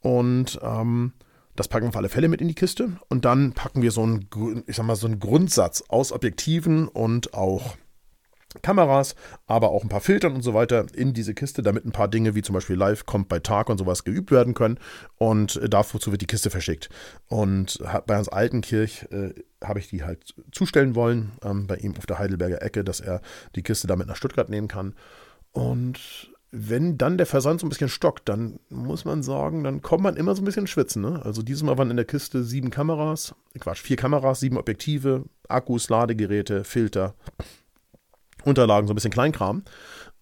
Und 0.00 0.58
ähm, 0.62 1.12
das 1.54 1.68
packen 1.68 1.84
wir 1.84 1.90
auf 1.90 1.96
alle 1.96 2.08
Fälle 2.08 2.28
mit 2.28 2.40
in 2.40 2.48
die 2.48 2.54
Kiste. 2.54 2.96
Und 3.08 3.24
dann 3.24 3.52
packen 3.52 3.82
wir 3.82 3.92
so 3.92 4.02
einen, 4.02 4.28
ich 4.66 4.76
sag 4.76 4.86
mal, 4.86 4.96
so 4.96 5.06
einen 5.06 5.20
Grundsatz 5.20 5.84
aus 5.88 6.10
Objektiven 6.10 6.88
und 6.88 7.34
auch 7.34 7.76
Kameras, 8.60 9.14
aber 9.46 9.70
auch 9.70 9.82
ein 9.82 9.88
paar 9.88 10.00
Filtern 10.00 10.34
und 10.34 10.42
so 10.42 10.54
weiter 10.54 10.86
in 10.94 11.14
diese 11.14 11.34
Kiste, 11.34 11.62
damit 11.62 11.84
ein 11.84 11.92
paar 11.92 12.08
Dinge 12.08 12.34
wie 12.34 12.42
zum 12.42 12.54
Beispiel 12.54 12.76
Live 12.76 13.06
kommt 13.06 13.28
bei 13.28 13.38
Tag 13.38 13.68
und 13.70 13.78
sowas 13.78 14.04
geübt 14.04 14.30
werden 14.30 14.54
können. 14.54 14.78
Und 15.16 15.56
äh, 15.56 15.68
dazu 15.68 16.10
wird 16.10 16.20
die 16.20 16.26
Kiste 16.26 16.50
verschickt. 16.50 16.88
Und 17.28 17.82
bei 18.06 18.16
Hans 18.16 18.28
Altenkirch 18.28 19.06
äh, 19.10 19.34
habe 19.62 19.78
ich 19.78 19.88
die 19.88 20.04
halt 20.04 20.34
zustellen 20.50 20.94
wollen, 20.94 21.32
ähm, 21.42 21.66
bei 21.66 21.76
ihm 21.76 21.96
auf 21.96 22.06
der 22.06 22.18
Heidelberger 22.18 22.62
Ecke, 22.62 22.84
dass 22.84 23.00
er 23.00 23.20
die 23.54 23.62
Kiste 23.62 23.86
damit 23.86 24.06
nach 24.06 24.16
Stuttgart 24.16 24.48
nehmen 24.48 24.68
kann. 24.68 24.94
Und 25.52 26.30
wenn 26.50 26.98
dann 26.98 27.16
der 27.16 27.26
Versand 27.26 27.60
so 27.60 27.66
ein 27.66 27.70
bisschen 27.70 27.88
stockt, 27.88 28.28
dann 28.28 28.60
muss 28.68 29.06
man 29.06 29.22
sagen, 29.22 29.64
dann 29.64 29.80
kommt 29.80 30.02
man 30.02 30.16
immer 30.16 30.34
so 30.34 30.42
ein 30.42 30.44
bisschen 30.44 30.66
schwitzen. 30.66 31.00
Ne? 31.00 31.22
Also 31.24 31.42
dieses 31.42 31.62
Mal 31.62 31.78
waren 31.78 31.90
in 31.90 31.96
der 31.96 32.04
Kiste 32.04 32.44
sieben 32.44 32.70
Kameras, 32.70 33.34
Quatsch, 33.58 33.80
vier 33.80 33.96
Kameras, 33.96 34.40
sieben 34.40 34.58
Objektive, 34.58 35.24
Akkus, 35.48 35.88
Ladegeräte, 35.88 36.64
Filter 36.64 37.14
Unterlagen, 38.44 38.86
so 38.86 38.92
ein 38.92 38.96
bisschen 38.96 39.12
Kleinkram. 39.12 39.62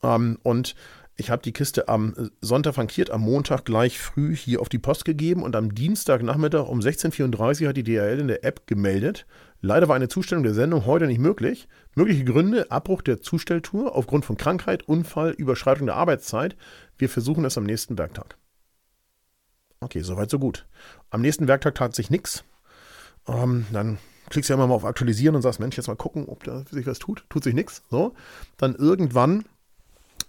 Ähm, 0.03 0.39
und 0.43 0.75
ich 1.17 1.31
habe 1.31 1.43
die 1.43 1.53
Kiste 1.53 1.89
am 1.89 2.31
Sonntag 2.41 2.77
frankiert, 2.77 3.11
am 3.11 3.21
Montag 3.21 3.67
gleich 3.67 3.99
früh 3.99 4.35
hier 4.35 4.63
auf 4.63 4.71
die 4.71 4.79
Post 4.79 5.05
gegeben 5.05 5.43
und 5.43 5.55
am 5.55 5.75
Dienstagnachmittag 5.75 6.67
um 6.67 6.81
16.34 6.81 7.63
Uhr 7.63 7.69
hat 7.69 7.77
die 7.77 7.83
DHL 7.83 8.21
in 8.21 8.29
der 8.29 8.43
App 8.43 8.67
gemeldet. 8.67 9.27
Leider 9.61 9.89
war 9.89 9.97
eine 9.97 10.09
Zustellung 10.09 10.45
der 10.45 10.55
Sendung 10.55 10.87
heute 10.87 11.07
nicht 11.07 11.21
möglich. 11.21 11.69
Mögliche 11.95 12.25
Gründe: 12.25 12.71
Abbruch 12.71 13.03
der 13.03 13.21
Zustelltour 13.21 13.95
aufgrund 13.95 14.25
von 14.25 14.39
Krankheit, 14.39 14.89
Unfall, 14.89 15.33
Überschreitung 15.33 15.87
der 15.87 15.97
Arbeitszeit. 15.97 16.57
Wir 16.97 17.11
versuchen 17.11 17.45
es 17.45 17.59
am 17.59 17.65
nächsten 17.65 17.99
Werktag. 17.99 18.39
Okay, 19.81 20.01
soweit 20.01 20.31
so 20.31 20.39
gut. 20.39 20.67
Am 21.11 21.21
nächsten 21.21 21.49
Werktag 21.49 21.75
tat 21.75 21.95
sich 21.95 22.09
nichts. 22.09 22.45
Ähm, 23.29 23.67
dann 23.73 23.99
klickst 24.31 24.49
ja 24.49 24.55
immer 24.57 24.67
mal 24.67 24.75
auf 24.75 24.85
Aktualisieren 24.85 25.37
und 25.37 25.43
sagst, 25.43 25.61
Mensch, 25.61 25.77
jetzt 25.77 25.89
mal 25.89 25.97
gucken, 25.97 26.27
ob 26.29 26.45
da 26.45 26.65
sich 26.71 26.87
was 26.87 26.99
tut. 26.99 27.25
Tut 27.29 27.45
sich 27.45 27.55
nichts. 27.55 27.83
So. 27.91 28.15
Dann 28.57 28.75
irgendwann 28.75 29.45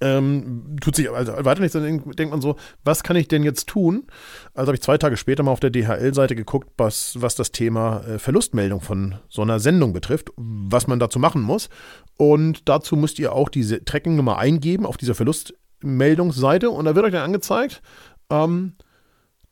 ähm, 0.01 0.77
tut 0.81 0.95
sich 0.95 1.09
also 1.11 1.33
weiter 1.45 1.61
nichts, 1.61 1.73
dann 1.73 1.83
denkt 1.83 2.31
man 2.31 2.41
so, 2.41 2.55
was 2.83 3.03
kann 3.03 3.15
ich 3.15 3.27
denn 3.27 3.43
jetzt 3.43 3.67
tun? 3.67 4.07
Also 4.53 4.69
habe 4.69 4.75
ich 4.75 4.81
zwei 4.81 4.97
Tage 4.97 5.15
später 5.15 5.43
mal 5.43 5.51
auf 5.51 5.59
der 5.59 5.69
DHL-Seite 5.69 6.35
geguckt, 6.35 6.69
was, 6.77 7.21
was 7.21 7.35
das 7.35 7.51
Thema 7.51 8.03
äh, 8.05 8.19
Verlustmeldung 8.19 8.81
von 8.81 9.15
so 9.29 9.43
einer 9.43 9.59
Sendung 9.59 9.93
betrifft, 9.93 10.31
was 10.35 10.87
man 10.87 10.99
dazu 10.99 11.19
machen 11.19 11.41
muss. 11.41 11.69
Und 12.17 12.67
dazu 12.67 12.95
müsst 12.95 13.19
ihr 13.19 13.33
auch 13.33 13.49
diese 13.49 13.85
Tracking-Nummer 13.85 14.37
eingeben 14.37 14.85
auf 14.87 14.97
dieser 14.97 15.13
Verlustmeldungsseite 15.13 16.71
und 16.71 16.85
da 16.85 16.95
wird 16.95 17.05
euch 17.05 17.13
dann 17.13 17.23
angezeigt, 17.23 17.81
ähm, 18.31 18.73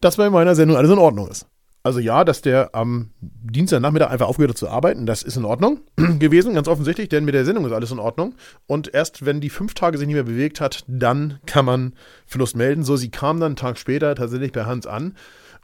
dass 0.01 0.18
bei 0.18 0.29
meiner 0.32 0.56
Sendung 0.56 0.77
alles 0.77 0.91
in 0.91 0.98
Ordnung 0.98 1.27
ist. 1.27 1.46
Also 1.89 2.01
ja, 2.01 2.24
dass 2.24 2.43
der 2.43 2.75
am 2.75 3.10
Dienstagnachmittag 3.19 4.12
einfach 4.12 4.27
aufgehört 4.27 4.51
hat 4.51 4.60
zu 4.60 4.69
arbeiten, 4.69 5.08
das 5.08 5.24
ist 5.24 5.38
in 5.38 5.43
Ordnung 5.43 5.79
gewesen, 6.19 6.53
ganz 6.53 6.67
offensichtlich, 6.67 7.10
denn 7.10 7.25
mit 7.25 7.34
der 7.34 7.46
Sendung 7.46 7.65
ist 7.65 7.72
alles 7.72 7.89
in 7.89 7.98
Ordnung. 7.98 8.36
Und 8.67 8.93
erst 8.93 9.25
wenn 9.25 9.41
die 9.41 9.50
fünf 9.50 9.74
Tage 9.74 9.98
sich 9.98 10.05
nicht 10.05 10.13
mehr 10.13 10.22
bewegt 10.22 10.62
hat, 10.62 10.84
dann 10.86 11.39
kann 11.48 11.65
man 11.65 11.93
Verlust 12.27 12.55
melden. 12.55 12.84
So, 12.84 12.96
sie 12.96 13.10
kam 13.10 13.39
dann 13.39 13.48
einen 13.48 13.55
Tag 13.55 13.79
später 13.79 14.13
tatsächlich 14.13 14.51
bei 14.51 14.65
Hans 14.65 14.86
an. 14.86 15.15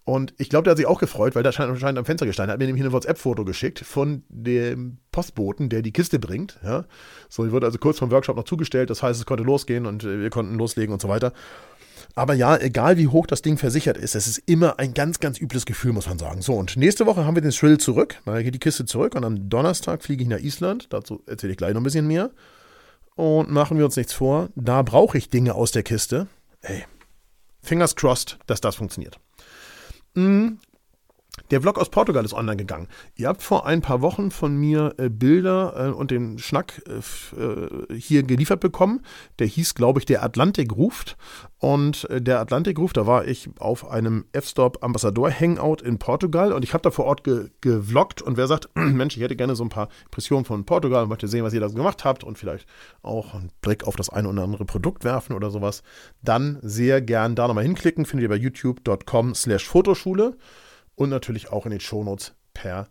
Und 0.03 0.33
ich 0.39 0.49
glaube, 0.49 0.63
der 0.63 0.71
hat 0.71 0.77
sich 0.77 0.87
auch 0.87 0.99
gefreut, 0.99 1.35
weil 1.35 1.43
der 1.43 1.51
scheint 1.51 1.69
anscheinend 1.69 1.99
am 1.99 2.05
Fenster 2.05 2.25
gestanden 2.25 2.53
hat. 2.53 2.57
mir 2.59 2.65
nämlich 2.65 2.83
ein 2.83 2.91
WhatsApp-Foto 2.91 3.45
geschickt 3.45 3.81
von 3.81 4.23
dem 4.29 4.97
Postboten, 5.11 5.69
der 5.69 5.83
die 5.83 5.93
Kiste 5.93 6.17
bringt. 6.17 6.59
Ja. 6.63 6.85
So, 7.29 7.45
die 7.45 7.51
wurde 7.51 7.67
also 7.67 7.77
kurz 7.77 7.99
vom 7.99 8.09
Workshop 8.09 8.35
noch 8.35 8.45
zugestellt. 8.45 8.89
Das 8.89 9.03
heißt, 9.03 9.19
es 9.19 9.27
konnte 9.27 9.43
losgehen 9.43 9.85
und 9.85 10.03
wir 10.03 10.31
konnten 10.31 10.55
loslegen 10.55 10.91
und 10.91 11.03
so 11.03 11.07
weiter. 11.07 11.33
Aber 12.15 12.33
ja, 12.33 12.57
egal 12.57 12.97
wie 12.97 13.07
hoch 13.07 13.27
das 13.27 13.41
Ding 13.41 13.57
versichert 13.57 13.97
ist, 13.97 14.15
es 14.15 14.27
ist 14.27 14.37
immer 14.45 14.79
ein 14.79 14.93
ganz, 14.93 15.19
ganz 15.19 15.39
übles 15.39 15.65
Gefühl, 15.65 15.93
muss 15.93 16.07
man 16.07 16.19
sagen. 16.19 16.41
So, 16.41 16.53
und 16.53 16.77
nächste 16.77 17.05
Woche 17.05 17.25
haben 17.25 17.35
wir 17.35 17.41
den 17.41 17.51
Thrill 17.51 17.77
zurück. 17.77 18.21
Mal 18.25 18.43
geht 18.43 18.53
die 18.53 18.59
Kiste 18.59 18.85
zurück 18.85 19.15
und 19.15 19.23
am 19.23 19.49
Donnerstag 19.49 20.03
fliege 20.03 20.23
ich 20.23 20.29
nach 20.29 20.39
Island. 20.39 20.87
Dazu 20.91 21.23
erzähle 21.25 21.51
ich 21.51 21.57
gleich 21.57 21.73
noch 21.73 21.81
ein 21.81 21.85
bisschen 21.85 22.07
mehr. 22.07 22.31
Und 23.15 23.49
machen 23.49 23.77
wir 23.77 23.85
uns 23.85 23.95
nichts 23.95 24.13
vor, 24.13 24.49
da 24.55 24.81
brauche 24.81 25.17
ich 25.17 25.29
Dinge 25.29 25.55
aus 25.55 25.71
der 25.71 25.83
Kiste. 25.83 26.27
Ey, 26.61 26.83
fingers 27.61 27.95
crossed, 27.95 28.37
dass 28.45 28.59
das 28.59 28.75
funktioniert. 28.75 29.19
Der 31.51 31.61
Vlog 31.61 31.77
aus 31.77 31.89
Portugal 31.89 32.25
ist 32.25 32.33
online 32.33 32.57
gegangen. 32.57 32.87
Ihr 33.15 33.27
habt 33.27 33.43
vor 33.43 33.67
ein 33.67 33.81
paar 33.81 34.01
Wochen 34.01 34.31
von 34.31 34.57
mir 34.57 34.95
äh, 34.97 35.09
Bilder 35.09 35.89
äh, 35.89 35.91
und 35.91 36.09
den 36.09 36.39
Schnack 36.39 36.81
äh, 36.87 37.39
äh 37.39 37.99
hier 37.99 38.23
geliefert 38.23 38.61
bekommen. 38.61 39.01
Der 39.37 39.45
hieß, 39.45 39.75
glaube 39.75 39.99
ich, 39.99 40.05
der 40.05 40.23
Atlantik 40.23 40.75
ruft. 40.75 41.17
Und 41.59 42.09
äh, 42.09 42.21
der 42.21 42.39
Atlantik 42.39 42.79
ruft, 42.79 42.97
da 42.97 43.05
war 43.05 43.27
ich 43.27 43.49
auf 43.59 43.89
einem 43.89 44.25
F-Stop 44.31 44.83
Ambassador 44.83 45.29
Hangout 45.29 45.83
in 45.83 45.99
Portugal 45.99 46.51
und 46.51 46.63
ich 46.63 46.73
habe 46.73 46.81
da 46.81 46.89
vor 46.89 47.05
Ort 47.05 47.23
ge 47.23 47.49
gevloggt. 47.61 48.21
Und 48.21 48.37
wer 48.37 48.47
sagt, 48.47 48.69
Mensch, 48.75 49.15
ich 49.15 49.21
hätte 49.21 49.35
gerne 49.35 49.55
so 49.55 49.63
ein 49.63 49.69
paar 49.69 49.89
Impressionen 50.05 50.45
von 50.45 50.65
Portugal 50.65 51.03
und 51.03 51.09
möchte 51.09 51.27
sehen, 51.27 51.43
was 51.43 51.53
ihr 51.53 51.59
da 51.59 51.69
so 51.69 51.75
gemacht 51.75 52.05
habt 52.05 52.23
und 52.23 52.37
vielleicht 52.37 52.67
auch 53.03 53.35
einen 53.35 53.51
Blick 53.61 53.83
auf 53.85 53.95
das 53.95 54.09
eine 54.09 54.29
oder 54.29 54.43
andere 54.43 54.65
Produkt 54.65 55.03
werfen 55.03 55.35
oder 55.35 55.51
sowas, 55.51 55.83
dann 56.23 56.57
sehr 56.61 57.01
gern 57.01 57.35
da 57.35 57.47
nochmal 57.47 57.65
hinklicken. 57.65 58.05
Findet 58.05 58.23
ihr 58.23 58.29
bei 58.29 58.35
youtube.com 58.35 59.35
slash 59.35 59.67
Fotoschule 59.67 60.37
und 60.95 61.09
natürlich 61.09 61.51
auch 61.51 61.65
in 61.65 61.71
den 61.71 61.79
Shownotes 61.79 62.33
per 62.53 62.87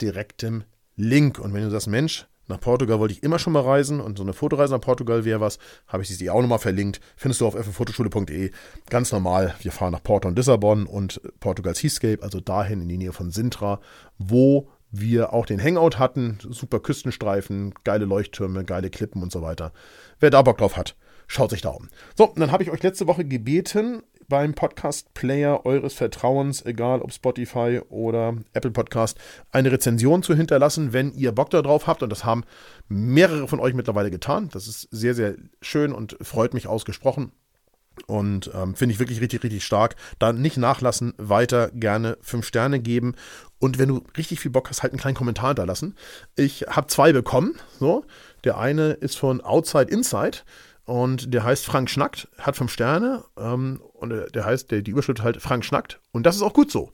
direktem 0.00 0.64
Link. 0.96 1.38
Und 1.38 1.54
wenn 1.54 1.62
du 1.62 1.70
sagst, 1.70 1.88
Mensch, 1.88 2.26
nach 2.48 2.60
Portugal 2.60 2.98
wollte 2.98 3.12
ich 3.12 3.22
immer 3.22 3.38
schon 3.38 3.52
mal 3.52 3.62
reisen 3.62 4.00
und 4.00 4.16
so 4.16 4.24
eine 4.24 4.32
Fotoreise 4.32 4.72
nach 4.72 4.80
Portugal 4.80 5.24
wäre 5.24 5.40
was, 5.40 5.58
habe 5.86 6.02
ich 6.02 6.08
sie 6.08 6.16
dir 6.16 6.34
auch 6.34 6.40
nochmal 6.40 6.58
verlinkt. 6.58 7.00
Findest 7.16 7.42
du 7.42 7.46
auf 7.46 7.54
fffotoschule.de. 7.54 8.50
Ganz 8.88 9.12
normal, 9.12 9.54
wir 9.60 9.70
fahren 9.70 9.92
nach 9.92 10.02
Porto 10.02 10.28
und 10.28 10.36
Lissabon 10.36 10.86
und 10.86 11.20
Portugals 11.40 11.78
Seascape, 11.78 12.22
also 12.22 12.40
dahin 12.40 12.80
in 12.80 12.88
die 12.88 12.96
Nähe 12.96 13.12
von 13.12 13.30
Sintra, 13.30 13.80
wo 14.16 14.70
wir 14.90 15.34
auch 15.34 15.44
den 15.44 15.62
Hangout 15.62 15.98
hatten. 15.98 16.38
Super 16.40 16.80
Küstenstreifen, 16.80 17.74
geile 17.84 18.06
Leuchttürme, 18.06 18.64
geile 18.64 18.88
Klippen 18.88 19.22
und 19.22 19.30
so 19.30 19.42
weiter. 19.42 19.72
Wer 20.18 20.30
da 20.30 20.40
Bock 20.40 20.56
drauf 20.56 20.78
hat, 20.78 20.96
schaut 21.26 21.50
sich 21.50 21.60
da 21.60 21.68
um. 21.68 21.88
So, 22.16 22.32
dann 22.34 22.50
habe 22.50 22.62
ich 22.62 22.70
euch 22.70 22.82
letzte 22.82 23.06
Woche 23.06 23.26
gebeten, 23.26 24.02
beim 24.28 24.54
Podcast-Player 24.54 25.64
eures 25.64 25.94
Vertrauens, 25.94 26.64
egal 26.64 27.00
ob 27.00 27.12
Spotify 27.12 27.80
oder 27.88 28.36
Apple 28.52 28.70
Podcast, 28.70 29.18
eine 29.50 29.72
Rezension 29.72 30.22
zu 30.22 30.34
hinterlassen, 30.34 30.92
wenn 30.92 31.12
ihr 31.12 31.32
Bock 31.32 31.50
darauf 31.50 31.86
habt. 31.86 32.02
Und 32.02 32.10
das 32.10 32.24
haben 32.24 32.44
mehrere 32.88 33.48
von 33.48 33.60
euch 33.60 33.74
mittlerweile 33.74 34.10
getan. 34.10 34.50
Das 34.52 34.68
ist 34.68 34.88
sehr, 34.90 35.14
sehr 35.14 35.34
schön 35.62 35.92
und 35.92 36.16
freut 36.20 36.54
mich 36.54 36.66
ausgesprochen. 36.66 37.32
Und 38.06 38.50
ähm, 38.54 38.76
finde 38.76 38.92
ich 38.92 39.00
wirklich 39.00 39.20
richtig, 39.20 39.42
richtig 39.42 39.64
stark. 39.64 39.96
Dann 40.18 40.40
nicht 40.40 40.56
nachlassen, 40.56 41.14
weiter 41.16 41.70
gerne 41.72 42.16
fünf 42.20 42.46
Sterne 42.46 42.80
geben. 42.80 43.14
Und 43.58 43.78
wenn 43.78 43.88
du 43.88 44.04
richtig 44.16 44.40
viel 44.40 44.52
Bock 44.52 44.68
hast, 44.68 44.82
halt 44.82 44.92
einen 44.92 45.00
kleinen 45.00 45.16
Kommentar 45.16 45.54
da 45.54 45.64
lassen. 45.64 45.96
Ich 46.36 46.66
habe 46.68 46.86
zwei 46.86 47.12
bekommen. 47.12 47.56
So. 47.80 48.04
Der 48.44 48.56
eine 48.58 48.92
ist 48.92 49.16
von 49.16 49.40
Outside 49.40 49.90
Inside. 49.90 50.38
Und 50.88 51.34
der 51.34 51.44
heißt 51.44 51.66
Frank 51.66 51.90
Schnackt, 51.90 52.28
hat 52.38 52.56
fünf 52.56 52.72
Sterne. 52.72 53.22
Ähm, 53.36 53.82
und 53.92 54.34
der 54.34 54.46
heißt, 54.46 54.70
der, 54.70 54.80
die 54.80 54.92
Überschrift 54.92 55.22
halt 55.22 55.36
Frank 55.42 55.62
Schnackt. 55.62 56.00
Und 56.12 56.24
das 56.24 56.34
ist 56.34 56.40
auch 56.40 56.54
gut 56.54 56.70
so. 56.70 56.92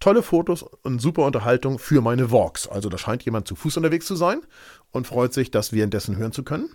Tolle 0.00 0.22
Fotos 0.22 0.62
und 0.62 0.98
super 0.98 1.26
Unterhaltung 1.26 1.78
für 1.78 2.00
meine 2.00 2.32
Walks. 2.32 2.66
Also 2.66 2.88
da 2.88 2.96
scheint 2.96 3.22
jemand 3.22 3.46
zu 3.46 3.54
Fuß 3.54 3.76
unterwegs 3.76 4.06
zu 4.06 4.16
sein 4.16 4.40
und 4.92 5.06
freut 5.06 5.34
sich, 5.34 5.50
das 5.50 5.74
währenddessen 5.74 6.16
hören 6.16 6.32
zu 6.32 6.42
können. 6.42 6.70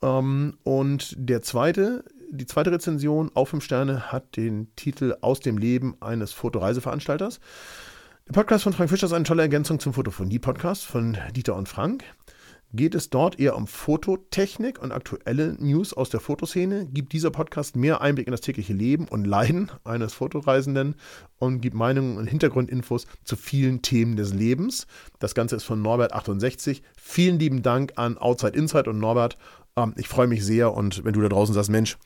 Ähm, 0.00 0.56
und 0.62 1.14
der 1.18 1.42
zweite, 1.42 2.06
die 2.30 2.46
zweite 2.46 2.72
Rezension 2.72 3.30
auf 3.34 3.50
5 3.50 3.62
Sterne 3.62 4.10
hat 4.10 4.38
den 4.38 4.74
Titel 4.76 5.16
Aus 5.20 5.40
dem 5.40 5.58
Leben 5.58 5.98
eines 6.00 6.32
Fotoreiseveranstalters. 6.32 7.38
Der 8.26 8.32
Podcast 8.32 8.64
von 8.64 8.72
Frank 8.72 8.88
Fischer 8.88 9.08
ist 9.08 9.12
eine 9.12 9.24
tolle 9.24 9.42
Ergänzung 9.42 9.78
zum 9.78 9.92
Fotophonie-Podcast 9.92 10.86
von 10.86 11.18
Dieter 11.36 11.54
und 11.54 11.68
Frank. 11.68 12.02
Geht 12.74 12.94
es 12.94 13.10
dort 13.10 13.38
eher 13.38 13.54
um 13.54 13.66
Fototechnik 13.66 14.80
und 14.80 14.92
aktuelle 14.92 15.56
News 15.58 15.92
aus 15.92 16.08
der 16.08 16.20
Fotoszene, 16.20 16.86
gibt 16.86 17.12
dieser 17.12 17.30
Podcast 17.30 17.76
mehr 17.76 18.00
Einblick 18.00 18.26
in 18.26 18.30
das 18.30 18.40
tägliche 18.40 18.72
Leben 18.72 19.06
und 19.08 19.26
Leiden 19.26 19.70
eines 19.84 20.14
Fotoreisenden 20.14 20.94
und 21.38 21.60
gibt 21.60 21.76
Meinungen 21.76 22.16
und 22.16 22.26
Hintergrundinfos 22.28 23.06
zu 23.24 23.36
vielen 23.36 23.82
Themen 23.82 24.16
des 24.16 24.32
Lebens. 24.32 24.86
Das 25.18 25.34
Ganze 25.34 25.56
ist 25.56 25.64
von 25.64 25.82
Norbert68. 25.82 26.80
Vielen 26.96 27.38
lieben 27.38 27.62
Dank 27.62 27.92
an 27.96 28.16
Outside 28.16 28.56
Insight 28.56 28.88
und 28.88 28.98
Norbert. 28.98 29.36
Ähm, 29.76 29.92
ich 29.98 30.08
freue 30.08 30.26
mich 30.26 30.42
sehr 30.42 30.72
und 30.72 31.04
wenn 31.04 31.12
du 31.12 31.20
da 31.20 31.28
draußen 31.28 31.54
sagst, 31.54 31.70
Mensch, 31.70 31.98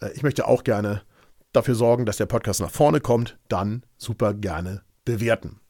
äh, 0.00 0.10
ich 0.14 0.22
möchte 0.22 0.48
auch 0.48 0.64
gerne 0.64 1.02
dafür 1.52 1.74
sorgen, 1.74 2.06
dass 2.06 2.16
der 2.16 2.26
Podcast 2.26 2.60
nach 2.60 2.70
vorne 2.70 3.00
kommt, 3.00 3.38
dann 3.48 3.82
super 3.98 4.32
gerne 4.32 4.80
bewerten. 5.04 5.60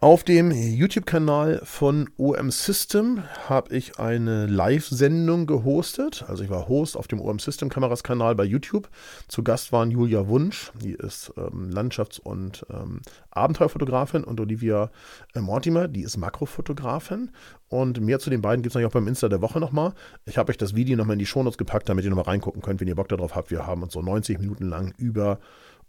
Auf 0.00 0.22
dem 0.22 0.52
YouTube-Kanal 0.52 1.60
von 1.64 2.08
OM 2.18 2.52
System 2.52 3.24
habe 3.48 3.74
ich 3.74 3.98
eine 3.98 4.46
Live-Sendung 4.46 5.46
gehostet. 5.48 6.24
Also 6.28 6.44
ich 6.44 6.50
war 6.50 6.68
Host 6.68 6.96
auf 6.96 7.08
dem 7.08 7.20
OM 7.20 7.40
System 7.40 7.68
Kameras-Kanal 7.68 8.36
bei 8.36 8.44
YouTube. 8.44 8.88
Zu 9.26 9.42
Gast 9.42 9.72
waren 9.72 9.90
Julia 9.90 10.28
Wunsch, 10.28 10.70
die 10.80 10.92
ist 10.92 11.32
ähm, 11.36 11.70
Landschafts- 11.70 12.20
und 12.20 12.64
ähm, 12.70 13.00
Abenteuerfotografin 13.32 14.22
und 14.22 14.38
Olivia 14.38 14.92
äh, 15.34 15.40
Mortimer, 15.40 15.88
die 15.88 16.02
ist 16.02 16.16
Makrofotografin. 16.16 17.32
Und 17.68 18.00
mehr 18.00 18.20
zu 18.20 18.30
den 18.30 18.40
beiden 18.40 18.62
gibt 18.62 18.76
es 18.76 18.80
auch 18.80 18.92
beim 18.92 19.08
Insta 19.08 19.28
der 19.28 19.42
Woche 19.42 19.58
nochmal. 19.58 19.94
Ich 20.26 20.38
habe 20.38 20.50
euch 20.50 20.58
das 20.58 20.76
Video 20.76 20.96
nochmal 20.96 21.14
in 21.14 21.18
die 21.18 21.26
Shownotes 21.26 21.58
gepackt, 21.58 21.88
damit 21.88 22.04
ihr 22.04 22.10
nochmal 22.10 22.26
reingucken 22.26 22.62
könnt, 22.62 22.80
wenn 22.80 22.86
ihr 22.86 22.94
Bock 22.94 23.08
darauf 23.08 23.34
habt. 23.34 23.50
Wir 23.50 23.66
haben 23.66 23.82
uns 23.82 23.94
so 23.94 24.00
90 24.00 24.38
Minuten 24.38 24.68
lang 24.68 24.94
über 24.96 25.40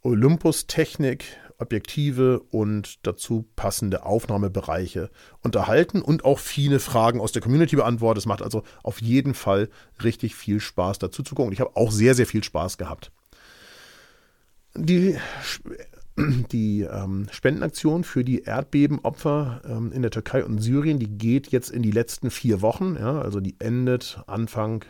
Olympus-Technik, 0.02 1.26
Objektive 1.60 2.40
und 2.52 3.06
dazu 3.06 3.46
passende 3.56 4.06
Aufnahmebereiche 4.06 5.10
unterhalten 5.44 6.02
und 6.02 6.26
auch 6.26 6.40
viele 6.40 6.80
Fragen 6.80 7.22
aus 7.22 7.32
der 7.32 7.42
Community 7.42 7.76
beantwortet. 7.76 8.24
Es 8.24 8.26
macht 8.26 8.42
also 8.42 8.64
auf 8.84 9.02
jeden 9.02 9.34
Fall 9.34 9.70
richtig 10.04 10.36
viel 10.36 10.60
Spaß 10.60 11.00
dazu 11.00 11.24
zu 11.24 11.36
gucken. 11.36 11.54
Ich 11.54 11.60
habe 11.60 11.76
auch 11.76 11.92
sehr, 11.92 12.16
sehr 12.16 12.26
viel 12.26 12.44
Spaß 12.44 12.78
gehabt. 12.78 13.12
Die, 14.76 15.18
die 16.52 16.82
ähm, 16.82 17.28
Spendenaktion 17.32 18.04
für 18.04 18.24
die 18.24 18.44
Erdbebenopfer 18.44 19.62
ähm, 19.68 19.92
in 19.92 20.02
der 20.02 20.12
Türkei 20.12 20.44
und 20.44 20.60
Syrien, 20.60 21.00
die 21.00 21.10
geht 21.10 21.50
jetzt 21.50 21.70
in 21.70 21.82
die 21.82 21.92
letzten 21.92 22.32
vier 22.32 22.62
Wochen. 22.62 22.96
Ja, 23.00 23.22
also 23.22 23.40
die 23.40 23.56
endet 23.60 24.22
Anfang 24.28 24.86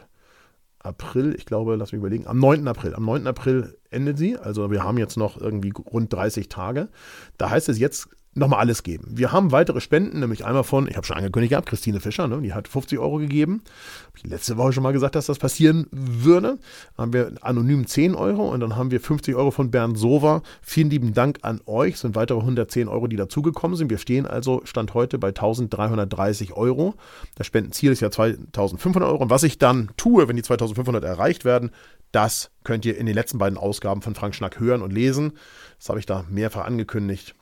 April, 0.79 1.35
ich 1.35 1.45
glaube, 1.45 1.75
lass 1.75 1.91
mich 1.91 1.99
überlegen, 1.99 2.27
am 2.27 2.39
9. 2.39 2.67
April. 2.67 2.95
Am 2.95 3.05
9. 3.05 3.27
April 3.27 3.77
endet 3.89 4.17
sie. 4.17 4.37
Also 4.37 4.71
wir 4.71 4.83
haben 4.83 4.97
jetzt 4.97 5.17
noch 5.17 5.39
irgendwie 5.39 5.73
rund 5.77 6.11
30 6.13 6.47
Tage. 6.47 6.89
Da 7.37 7.49
heißt 7.49 7.69
es 7.69 7.79
jetzt 7.79 8.09
nochmal 8.35 8.59
alles 8.59 8.83
geben. 8.83 9.05
Wir 9.09 9.31
haben 9.31 9.51
weitere 9.51 9.81
Spenden, 9.81 10.19
nämlich 10.19 10.45
einmal 10.45 10.63
von, 10.63 10.87
ich 10.87 10.95
habe 10.95 11.05
schon 11.05 11.17
angekündigt 11.17 11.51
gehabt, 11.51 11.67
Christine 11.67 11.99
Fischer, 11.99 12.27
ne, 12.27 12.41
die 12.41 12.53
hat 12.53 12.67
50 12.67 12.99
Euro 12.99 13.17
gegeben. 13.17 13.63
Habe 14.07 14.17
ich 14.17 14.23
letzte 14.23 14.57
Woche 14.57 14.73
schon 14.73 14.83
mal 14.83 14.93
gesagt, 14.93 15.15
dass 15.15 15.25
das 15.25 15.39
passieren 15.39 15.87
würde. 15.91 16.59
Haben 16.97 17.13
wir 17.13 17.31
anonym 17.41 17.87
10 17.87 18.15
Euro 18.15 18.49
und 18.49 18.59
dann 18.59 18.75
haben 18.75 18.91
wir 18.91 19.01
50 19.01 19.35
Euro 19.35 19.51
von 19.51 19.71
Bernd 19.71 19.97
Sover. 19.97 20.43
Vielen 20.61 20.89
lieben 20.89 21.13
Dank 21.13 21.39
an 21.41 21.59
euch. 21.65 21.95
Es 21.95 22.01
sind 22.01 22.15
weitere 22.15 22.39
110 22.39 22.87
Euro, 22.87 23.07
die 23.07 23.15
dazugekommen 23.15 23.75
sind. 23.75 23.89
Wir 23.89 23.97
stehen 23.97 24.25
also 24.25 24.61
Stand 24.63 24.93
heute 24.93 25.17
bei 25.17 25.29
1330 25.29 26.53
Euro. 26.53 26.93
Das 27.35 27.47
Spendenziel 27.47 27.91
ist 27.91 28.01
ja 28.01 28.11
2500 28.11 29.03
Euro. 29.03 29.23
Und 29.23 29.29
was 29.29 29.43
ich 29.43 29.57
dann 29.57 29.89
tue, 29.97 30.27
wenn 30.27 30.35
die 30.35 30.43
2500 30.43 31.03
erreicht 31.03 31.45
werden, 31.45 31.71
das 32.11 32.51
könnt 32.63 32.85
ihr 32.85 32.97
in 32.97 33.05
den 33.05 33.15
letzten 33.15 33.37
beiden 33.37 33.57
Ausgaben 33.57 34.01
von 34.01 34.15
Frank 34.15 34.35
Schnack 34.35 34.59
hören 34.59 34.81
und 34.81 34.93
lesen. 34.93 35.33
Das 35.77 35.89
habe 35.89 35.99
ich 35.99 36.05
da 36.05 36.25
mehrfach 36.29 36.65
angekündigt. 36.65 37.35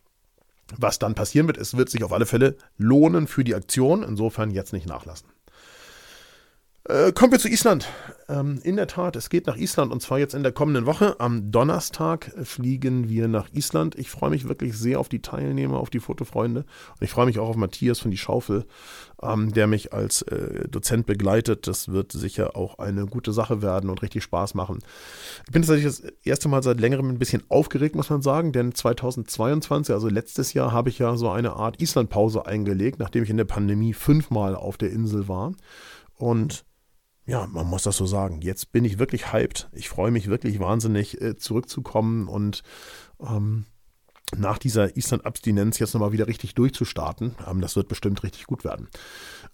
Was 0.76 1.00
dann 1.00 1.16
passieren 1.16 1.48
wird, 1.48 1.58
es 1.58 1.78
wird 1.78 1.90
sich 1.90 2.04
auf 2.04 2.12
alle 2.12 2.26
Fälle 2.26 2.58
lohnen 2.78 3.28
für 3.28 3.44
die 3.44 3.56
Aktion. 3.56 4.04
Insofern 4.04 4.52
jetzt 4.52 4.74
nicht 4.74 4.88
nachlassen. 4.88 5.30
Äh, 6.88 7.12
kommen 7.12 7.34
wir 7.34 7.40
zu 7.40 7.50
Island. 7.50 7.90
Ähm, 8.30 8.60
in 8.64 8.78
der 8.78 8.88
Tat, 8.88 9.18
es 9.18 9.30
geht 9.30 9.46
nach 9.46 9.58
Island 9.58 9.92
und 9.92 10.02
zwar 10.02 10.20
jetzt 10.20 10.34
in 10.34 10.44
der 10.44 10.54
kommenden 10.54 10.86
Woche. 10.86 11.20
Am 11.20 11.52
Donnerstag 11.52 12.32
fliegen 12.44 13.10
wir 13.10 13.28
nach 13.28 13.50
Island. 13.52 13.96
Ich 14.00 14.10
freue 14.10 14.30
mich 14.30 14.48
wirklich 14.48 14.78
sehr 14.78 15.02
auf 15.02 15.10
die 15.10 15.22
Teilnehmer, 15.22 15.80
auf 15.80 15.90
die 15.90 16.00
Fotofreunde. 16.00 16.62
Und 16.62 17.02
ich 17.02 17.10
freue 17.10 17.26
mich 17.26 17.40
auch 17.40 17.50
auf 17.50 17.58
Matthias 17.58 18.00
von 18.00 18.12
die 18.12 18.18
Schaufel, 18.18 18.66
ähm, 19.22 19.52
der 19.52 19.68
mich 19.68 19.92
als 19.92 20.22
äh, 20.24 20.68
Dozent 20.70 21.08
begleitet. 21.08 21.68
Das 21.68 21.90
wird 21.90 22.14
sicher 22.14 22.56
auch 22.56 22.80
eine 22.80 23.06
gute 23.06 23.34
Sache 23.34 23.62
werden 23.62 23.90
und 23.90 24.02
richtig 24.02 24.24
Spaß 24.24 24.54
machen. 24.54 24.80
Ich 25.46 25.52
bin 25.52 25.64
tatsächlich 25.64 25.86
das 25.88 26.04
erste 26.24 26.48
Mal 26.48 26.64
seit 26.64 26.80
längerem 26.80 27.10
ein 27.10 27.20
bisschen 27.20 27.44
aufgeregt, 27.50 27.96
muss 27.96 28.10
man 28.10 28.22
sagen, 28.22 28.54
denn 28.54 28.74
2022, 28.74 29.94
also 29.94 30.08
letztes 30.08 30.54
Jahr, 30.54 30.72
habe 30.72 30.88
ich 30.88 31.00
ja 31.00 31.18
so 31.18 31.30
eine 31.30 31.54
Art 31.54 31.82
Islandpause 31.82 32.46
eingelegt, 32.46 33.00
nachdem 33.00 33.24
ich 33.24 33.30
in 33.30 33.38
der 33.38 33.44
Pandemie 33.44 33.94
fünfmal 33.94 34.56
auf 34.56 34.78
der 34.78 34.92
Insel 34.92 35.28
war. 35.28 35.52
Und 36.18 36.66
ja, 37.28 37.46
man 37.46 37.68
muss 37.68 37.84
das 37.84 37.98
so 37.98 38.06
sagen. 38.06 38.42
Jetzt 38.42 38.72
bin 38.72 38.86
ich 38.86 39.00
wirklich 39.00 39.34
hyped. 39.34 39.70
Ich 39.74 39.90
freue 39.90 40.12
mich 40.12 40.28
wirklich 40.28 40.60
wahnsinnig, 40.60 41.22
äh, 41.22 41.36
zurückzukommen 41.36 42.28
und 42.28 42.64
ähm, 43.20 43.66
nach 44.36 44.58
dieser 44.58 44.98
Island-Abstinenz 44.98 45.80
jetzt 45.80 45.94
nochmal 45.94 46.12
wieder 46.14 46.28
richtig 46.28 46.56
durchzustarten. 46.56 47.36
Ähm, 47.46 47.62
das 47.62 47.76
wird 47.76 47.90
bestimmt 47.90 48.24
richtig 48.24 48.46
gut 48.46 48.64
werden. 48.64 48.88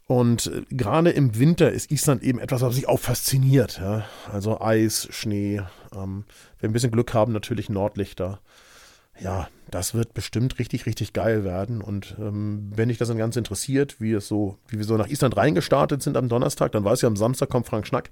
Und 0.07 0.47
äh, 0.47 0.63
gerade 0.69 1.09
im 1.09 1.37
Winter 1.37 1.71
ist 1.71 1.91
Island 1.91 2.21
eben 2.21 2.39
etwas, 2.39 2.61
was 2.61 2.75
mich 2.75 2.87
auch 2.87 2.99
fasziniert. 2.99 3.79
Ja? 3.79 4.05
Also 4.31 4.61
Eis, 4.61 5.07
Schnee, 5.11 5.61
ähm, 5.95 6.25
wenn 6.59 6.61
wir 6.61 6.69
ein 6.69 6.73
bisschen 6.73 6.91
Glück 6.91 7.13
haben, 7.13 7.33
natürlich 7.33 7.69
Nordlichter 7.69 8.39
ja, 9.19 9.47
das 9.69 9.93
wird 9.95 10.13
bestimmt 10.13 10.59
richtig, 10.59 10.85
richtig 10.85 11.13
geil 11.13 11.43
werden. 11.43 11.81
Und 11.81 12.15
ähm, 12.19 12.71
wenn 12.75 12.89
dich 12.89 12.97
das 12.97 13.07
dann 13.07 13.17
ganz 13.17 13.35
interessiert, 13.35 13.99
wie 13.99 14.13
es 14.13 14.27
so, 14.27 14.57
wie 14.67 14.77
wir 14.77 14.85
so 14.85 14.97
nach 14.97 15.07
Island 15.07 15.35
reingestartet 15.35 16.03
sind 16.03 16.15
am 16.15 16.29
Donnerstag, 16.29 16.71
dann 16.73 16.83
weiß 16.83 16.99
ich, 16.99 17.05
am 17.05 17.15
Samstag 17.15 17.49
kommt 17.49 17.65
Frank 17.65 17.87
Schnack. 17.87 18.11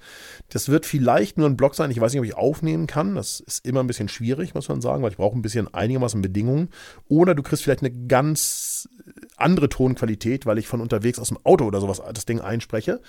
Das 0.50 0.70
wird 0.70 0.86
vielleicht 0.86 1.38
nur 1.38 1.48
ein 1.48 1.58
Blog 1.58 1.76
sein. 1.76 1.92
Ich 1.92 2.02
weiß 2.02 2.14
nicht, 2.14 2.20
ob 2.20 2.26
ich 2.26 2.36
aufnehmen 2.36 2.88
kann. 2.88 3.16
Das 3.16 3.40
ist 3.42 3.66
immer 3.66 3.82
ein 3.82 3.88
bisschen 3.88 4.10
schwierig, 4.10 4.56
muss 4.56 4.70
man 4.70 4.82
sagen, 4.82 5.04
weil 5.04 5.12
ich 5.12 5.18
brauche 5.18 5.38
ein 5.38 5.44
bisschen 5.44 5.72
einigermaßen 5.72 6.22
Bedingungen. 6.22 6.70
Oder 7.08 7.36
du 7.36 7.44
kriegst 7.44 7.64
vielleicht 7.64 7.84
eine 7.84 8.08
ganz 8.08 8.90
andere 9.38 9.70
Tonqualität, 9.70 10.46
weil 10.46 10.58
ich 10.58 10.68
von 10.68 10.82
unterwegs 10.82 11.20
aus 11.20 11.28
dem 11.28 11.38
Auto 11.44 11.66
oder 11.66 11.80
sowas 11.80 12.02
das 12.14 12.26
Ding 12.26 12.42
einspreche. 12.42 13.02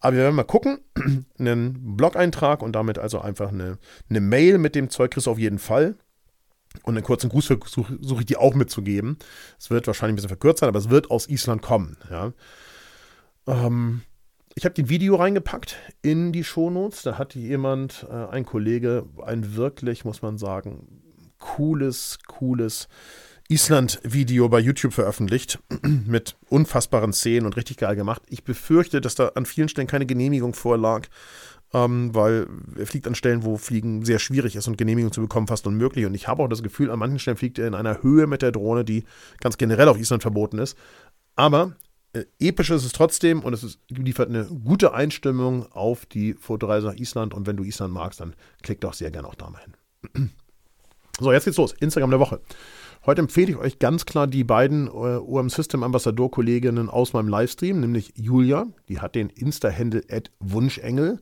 Aber 0.00 0.16
wir 0.16 0.22
werden 0.22 0.36
mal 0.36 0.44
gucken. 0.44 0.78
einen 1.38 1.96
Blog-Eintrag 1.96 2.62
und 2.62 2.72
damit 2.72 2.98
also 2.98 3.20
einfach 3.20 3.52
eine, 3.52 3.78
eine 4.08 4.20
Mail 4.20 4.58
mit 4.58 4.74
dem 4.74 4.90
Zeug 4.90 5.12
kriegst 5.12 5.26
du 5.26 5.30
auf 5.30 5.38
jeden 5.38 5.58
Fall. 5.58 5.96
Und 6.82 6.96
einen 6.96 7.04
kurzen 7.04 7.30
Gruß 7.30 7.46
versuche 7.46 7.98
such 8.00 8.20
ich 8.20 8.26
die 8.26 8.36
auch 8.36 8.54
mitzugeben. 8.54 9.18
Es 9.58 9.70
wird 9.70 9.86
wahrscheinlich 9.86 10.12
ein 10.12 10.16
bisschen 10.16 10.28
verkürzt 10.28 10.60
sein, 10.60 10.68
aber 10.68 10.78
es 10.78 10.90
wird 10.90 11.10
aus 11.10 11.28
Island 11.28 11.62
kommen. 11.62 11.96
Ja. 12.10 12.32
Ähm, 13.46 14.02
ich 14.54 14.64
habe 14.64 14.74
den 14.74 14.88
Video 14.88 15.16
reingepackt 15.16 15.76
in 16.02 16.32
die 16.32 16.44
Shownotes. 16.44 17.02
Da 17.02 17.18
hat 17.18 17.34
jemand, 17.34 18.06
äh, 18.08 18.26
ein 18.30 18.44
Kollege, 18.44 19.06
ein 19.24 19.56
wirklich, 19.56 20.04
muss 20.04 20.22
man 20.22 20.38
sagen, 20.38 21.02
cooles, 21.38 22.18
cooles 22.26 22.88
Island-Video 23.48 24.48
bei 24.48 24.60
YouTube 24.60 24.92
veröffentlicht 24.92 25.58
mit 25.82 26.36
unfassbaren 26.48 27.12
Szenen 27.12 27.46
und 27.46 27.56
richtig 27.56 27.78
geil 27.78 27.96
gemacht. 27.96 28.22
Ich 28.28 28.44
befürchte, 28.44 29.00
dass 29.00 29.16
da 29.16 29.28
an 29.34 29.44
vielen 29.44 29.68
Stellen 29.68 29.88
keine 29.88 30.06
Genehmigung 30.06 30.54
vorlag 30.54 31.08
ähm, 31.72 32.14
weil 32.14 32.46
er 32.76 32.86
fliegt 32.86 33.06
an 33.06 33.14
Stellen, 33.14 33.44
wo 33.44 33.56
Fliegen 33.56 34.04
sehr 34.04 34.18
schwierig 34.18 34.56
ist 34.56 34.66
und 34.66 34.76
Genehmigung 34.76 35.12
zu 35.12 35.20
bekommen 35.20 35.46
fast 35.46 35.66
unmöglich. 35.66 36.06
Und 36.06 36.14
ich 36.14 36.28
habe 36.28 36.42
auch 36.42 36.48
das 36.48 36.62
Gefühl, 36.62 36.90
an 36.90 36.98
manchen 36.98 37.18
Stellen 37.18 37.36
fliegt 37.36 37.58
er 37.58 37.68
in 37.68 37.74
einer 37.74 38.02
Höhe 38.02 38.26
mit 38.26 38.42
der 38.42 38.52
Drohne, 38.52 38.84
die 38.84 39.04
ganz 39.40 39.56
generell 39.56 39.88
auf 39.88 39.98
Island 39.98 40.22
verboten 40.22 40.58
ist. 40.58 40.76
Aber 41.36 41.76
äh, 42.12 42.24
episch 42.40 42.70
ist 42.70 42.84
es 42.84 42.92
trotzdem 42.92 43.40
und 43.40 43.52
es 43.52 43.62
ist, 43.62 43.78
liefert 43.88 44.28
eine 44.28 44.44
gute 44.44 44.94
Einstimmung 44.94 45.70
auf 45.72 46.06
die 46.06 46.34
Fotoreise 46.34 46.88
nach 46.88 46.96
Island. 46.96 47.34
Und 47.34 47.46
wenn 47.46 47.56
du 47.56 47.64
Island 47.64 47.94
magst, 47.94 48.20
dann 48.20 48.34
klick 48.62 48.80
doch 48.80 48.94
sehr 48.94 49.10
gerne 49.10 49.28
auch 49.28 49.36
da 49.36 49.50
mal 49.50 49.62
hin. 49.62 50.30
So, 51.22 51.32
jetzt 51.32 51.44
geht's 51.44 51.58
los. 51.58 51.74
Instagram 51.80 52.08
der 52.08 52.20
Woche. 52.20 52.40
Heute 53.06 53.22
empfehle 53.22 53.52
ich 53.52 53.56
euch 53.56 53.78
ganz 53.78 54.04
klar 54.04 54.26
die 54.26 54.44
beiden 54.44 54.86
äh, 54.86 54.90
OM 54.90 55.48
System 55.48 55.82
Ambassador 55.82 56.30
Kolleginnen 56.30 56.90
aus 56.90 57.14
meinem 57.14 57.28
Livestream, 57.28 57.80
nämlich 57.80 58.12
Julia, 58.14 58.66
die 58.90 59.00
hat 59.00 59.14
den 59.14 59.30
Insta-Handle 59.30 60.02
Wunschengel. 60.38 61.18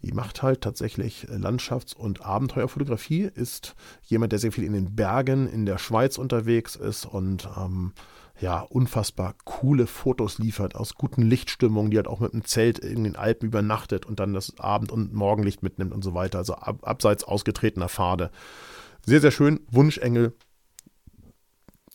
Die 0.00 0.12
macht 0.12 0.42
halt 0.42 0.62
tatsächlich 0.62 1.28
Landschafts- 1.28 1.94
und 1.94 2.24
Abenteuerfotografie, 2.24 3.30
ist 3.34 3.74
jemand, 4.02 4.32
der 4.32 4.38
sehr 4.38 4.50
viel 4.50 4.64
in 4.64 4.72
den 4.72 4.96
Bergen 4.96 5.46
in 5.46 5.66
der 5.66 5.76
Schweiz 5.76 6.16
unterwegs 6.16 6.74
ist 6.74 7.04
und 7.04 7.46
ähm, 7.54 7.92
ja, 8.40 8.60
unfassbar 8.60 9.34
coole 9.44 9.86
Fotos 9.86 10.38
liefert 10.38 10.74
aus 10.74 10.94
guten 10.94 11.20
Lichtstimmungen, 11.20 11.90
die 11.90 11.98
halt 11.98 12.08
auch 12.08 12.20
mit 12.20 12.32
einem 12.32 12.46
Zelt 12.46 12.78
in 12.78 13.04
den 13.04 13.16
Alpen 13.16 13.44
übernachtet 13.44 14.06
und 14.06 14.20
dann 14.20 14.32
das 14.32 14.58
Abend- 14.58 14.90
und 14.90 15.12
Morgenlicht 15.12 15.62
mitnimmt 15.62 15.92
und 15.92 16.02
so 16.02 16.14
weiter. 16.14 16.38
Also 16.38 16.54
ab, 16.54 16.78
abseits 16.80 17.24
ausgetretener 17.24 17.90
Pfade. 17.90 18.30
Sehr, 19.04 19.20
sehr 19.20 19.30
schön. 19.30 19.60
Wunschengel 19.70 20.32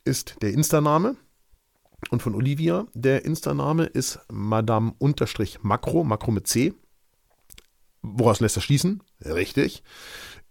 ist 0.06 0.42
der 0.42 0.54
Insta-Name. 0.54 1.16
Und 2.12 2.22
von 2.22 2.36
Olivia, 2.36 2.86
der 2.94 3.26
Insta-Name 3.26 3.86
ist 3.86 4.20
Madame 4.32 4.94
Makro, 5.64 6.32
mit 6.32 6.48
C. 6.48 6.74
Woraus 8.02 8.40
lässt 8.40 8.58
er 8.58 8.62
schließen? 8.62 9.02
Richtig. 9.24 9.84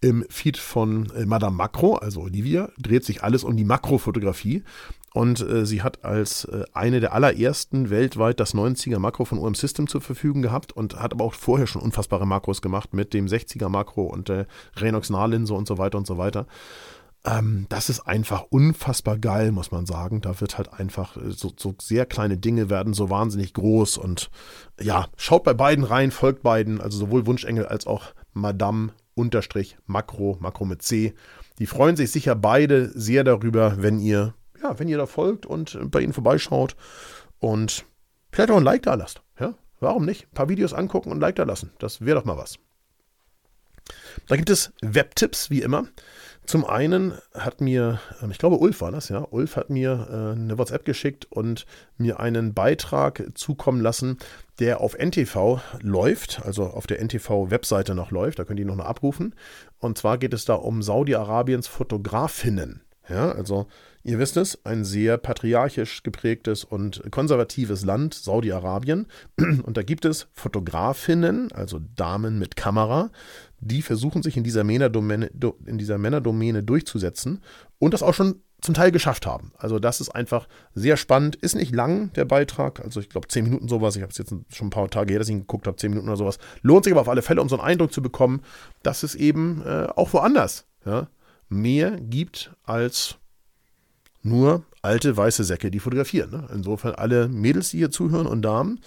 Im 0.00 0.26
Feed 0.28 0.58
von 0.58 1.10
äh, 1.10 1.24
Madame 1.24 1.56
Makro, 1.56 1.94
also 1.94 2.22
Olivia, 2.22 2.70
dreht 2.78 3.04
sich 3.04 3.22
alles 3.22 3.44
um 3.44 3.56
die 3.56 3.64
Makrofotografie. 3.64 4.64
Und 5.14 5.40
äh, 5.40 5.64
sie 5.64 5.82
hat 5.82 6.04
als 6.04 6.44
äh, 6.46 6.64
eine 6.72 6.98
der 6.98 7.12
allerersten 7.12 7.88
weltweit 7.88 8.40
das 8.40 8.52
90er 8.52 8.98
Makro 8.98 9.24
von 9.24 9.38
OM 9.38 9.54
System 9.54 9.86
zur 9.86 10.00
Verfügung 10.00 10.42
gehabt 10.42 10.72
und 10.72 10.98
hat 11.00 11.12
aber 11.12 11.24
auch 11.24 11.34
vorher 11.34 11.68
schon 11.68 11.82
unfassbare 11.82 12.26
Makros 12.26 12.60
gemacht 12.60 12.92
mit 12.92 13.14
dem 13.14 13.26
60er 13.26 13.68
Makro 13.68 14.02
und 14.06 14.28
der 14.28 14.48
Renox 14.76 15.10
Nahlinse 15.10 15.54
und 15.54 15.68
so 15.68 15.78
weiter 15.78 15.98
und 15.98 16.06
so 16.08 16.18
weiter. 16.18 16.48
Ähm, 17.26 17.66
das 17.70 17.88
ist 17.88 18.00
einfach 18.00 18.44
unfassbar 18.50 19.18
geil, 19.18 19.50
muss 19.50 19.70
man 19.70 19.86
sagen. 19.86 20.20
Da 20.20 20.40
wird 20.40 20.58
halt 20.58 20.72
einfach 20.72 21.16
äh, 21.16 21.30
so, 21.30 21.52
so 21.56 21.74
sehr 21.80 22.06
kleine 22.06 22.36
Dinge 22.36 22.68
werden 22.68 22.92
so 22.92 23.08
wahnsinnig 23.10 23.54
groß 23.54 23.96
und 23.96 24.30
ja, 24.80 25.08
schaut 25.16 25.44
bei 25.44 25.54
beiden 25.54 25.84
rein, 25.84 26.10
folgt 26.10 26.42
beiden, 26.42 26.80
also 26.80 26.98
sowohl 26.98 27.26
Wunschengel 27.26 27.66
als 27.66 27.86
auch 27.86 28.14
Madame 28.32 28.92
Unterstrich 29.14 29.78
Makro, 29.86 30.36
Makro 30.40 30.64
mit 30.64 30.82
C. 30.82 31.14
Die 31.58 31.66
freuen 31.66 31.96
sich 31.96 32.10
sicher 32.10 32.34
beide 32.34 32.90
sehr 32.98 33.24
darüber, 33.24 33.82
wenn 33.82 34.00
ihr 34.00 34.34
ja, 34.62 34.78
wenn 34.78 34.88
ihr 34.88 34.96
da 34.96 35.06
folgt 35.06 35.46
und 35.46 35.78
bei 35.90 36.00
ihnen 36.00 36.14
vorbeischaut 36.14 36.74
und 37.38 37.84
vielleicht 38.32 38.50
auch 38.50 38.56
ein 38.56 38.64
Like 38.64 38.82
da 38.82 38.94
lasst. 38.94 39.22
Ja, 39.38 39.54
warum 39.78 40.04
nicht? 40.04 40.24
Ein 40.24 40.34
paar 40.34 40.48
Videos 40.48 40.72
angucken 40.72 41.10
und 41.10 41.18
ein 41.18 41.20
Like 41.20 41.36
da 41.36 41.44
lassen. 41.44 41.70
Das 41.78 42.00
wäre 42.00 42.18
doch 42.18 42.24
mal 42.24 42.38
was. 42.38 42.58
Da 44.26 44.36
gibt 44.36 44.48
es 44.48 44.72
Webtipps, 44.80 45.50
wie 45.50 45.60
immer. 45.60 45.86
Zum 46.46 46.66
einen 46.66 47.14
hat 47.32 47.60
mir, 47.60 48.00
ähm, 48.22 48.30
ich 48.30 48.38
glaube, 48.38 48.56
Ulf 48.56 48.80
war 48.82 48.92
das, 48.92 49.08
ja. 49.08 49.26
Ulf 49.30 49.56
hat 49.56 49.70
mir 49.70 50.08
äh, 50.10 50.38
eine 50.38 50.58
WhatsApp 50.58 50.84
geschickt 50.84 51.26
und 51.30 51.64
mir 51.96 52.20
einen 52.20 52.52
Beitrag 52.52 53.30
zukommen 53.34 53.80
lassen, 53.80 54.18
der 54.58 54.80
auf 54.80 54.96
NTV 54.98 55.60
läuft, 55.80 56.42
also 56.44 56.64
auf 56.64 56.86
der 56.86 57.00
NTV-Webseite 57.02 57.94
noch 57.94 58.10
läuft. 58.10 58.38
Da 58.38 58.44
könnt 58.44 58.60
ihr 58.60 58.66
noch 58.66 58.76
mal 58.76 58.84
abrufen. 58.84 59.34
Und 59.78 59.96
zwar 59.96 60.18
geht 60.18 60.34
es 60.34 60.44
da 60.44 60.54
um 60.54 60.82
Saudi-Arabiens 60.82 61.66
Fotografinnen. 61.66 62.82
Ja, 63.08 63.32
also 63.32 63.66
Ihr 64.06 64.18
wisst 64.18 64.36
es, 64.36 64.66
ein 64.66 64.84
sehr 64.84 65.16
patriarchisch 65.16 66.02
geprägtes 66.02 66.62
und 66.62 67.02
konservatives 67.10 67.86
Land, 67.86 68.12
Saudi-Arabien. 68.12 69.06
Und 69.38 69.78
da 69.78 69.82
gibt 69.82 70.04
es 70.04 70.28
Fotografinnen, 70.32 71.50
also 71.52 71.80
Damen 71.96 72.38
mit 72.38 72.54
Kamera, 72.54 73.10
die 73.60 73.80
versuchen 73.80 74.22
sich 74.22 74.36
in 74.36 74.44
dieser, 74.44 74.62
Männerdomäne, 74.62 75.30
in 75.64 75.78
dieser 75.78 75.96
Männerdomäne 75.96 76.62
durchzusetzen 76.62 77.40
und 77.78 77.94
das 77.94 78.02
auch 78.02 78.12
schon 78.12 78.42
zum 78.60 78.74
Teil 78.74 78.92
geschafft 78.92 79.24
haben. 79.24 79.52
Also 79.56 79.78
das 79.78 80.02
ist 80.02 80.10
einfach 80.10 80.48
sehr 80.74 80.98
spannend. 80.98 81.36
Ist 81.36 81.54
nicht 81.54 81.74
lang, 81.74 82.12
der 82.12 82.26
Beitrag. 82.26 82.80
Also 82.80 83.00
ich 83.00 83.08
glaube, 83.08 83.28
zehn 83.28 83.44
Minuten 83.44 83.68
sowas. 83.68 83.96
Ich 83.96 84.02
habe 84.02 84.12
es 84.12 84.18
jetzt 84.18 84.34
schon 84.50 84.66
ein 84.66 84.70
paar 84.70 84.90
Tage 84.90 85.12
her, 85.12 85.18
dass 85.18 85.28
ich 85.28 85.34
ihn 85.34 85.40
geguckt 85.40 85.66
habe, 85.66 85.78
zehn 85.78 85.90
Minuten 85.90 86.08
oder 86.08 86.18
sowas. 86.18 86.38
Lohnt 86.60 86.84
sich 86.84 86.92
aber 86.92 87.00
auf 87.00 87.08
alle 87.08 87.22
Fälle, 87.22 87.40
um 87.40 87.48
so 87.48 87.56
einen 87.56 87.66
Eindruck 87.66 87.92
zu 87.92 88.02
bekommen, 88.02 88.42
dass 88.82 89.02
es 89.02 89.14
eben 89.14 89.62
äh, 89.64 89.86
auch 89.96 90.12
woanders 90.12 90.66
ja, 90.84 91.08
mehr 91.48 91.92
gibt 92.00 92.54
als 92.64 93.18
nur 94.24 94.64
alte 94.82 95.16
weiße 95.16 95.44
Säcke, 95.44 95.70
die 95.70 95.80
fotografieren. 95.80 96.30
Ne? 96.30 96.48
Insofern 96.52 96.94
alle 96.94 97.28
Mädels, 97.28 97.70
die 97.70 97.78
hier 97.78 97.90
zuhören 97.90 98.26
und 98.26 98.42
Damen, 98.42 98.80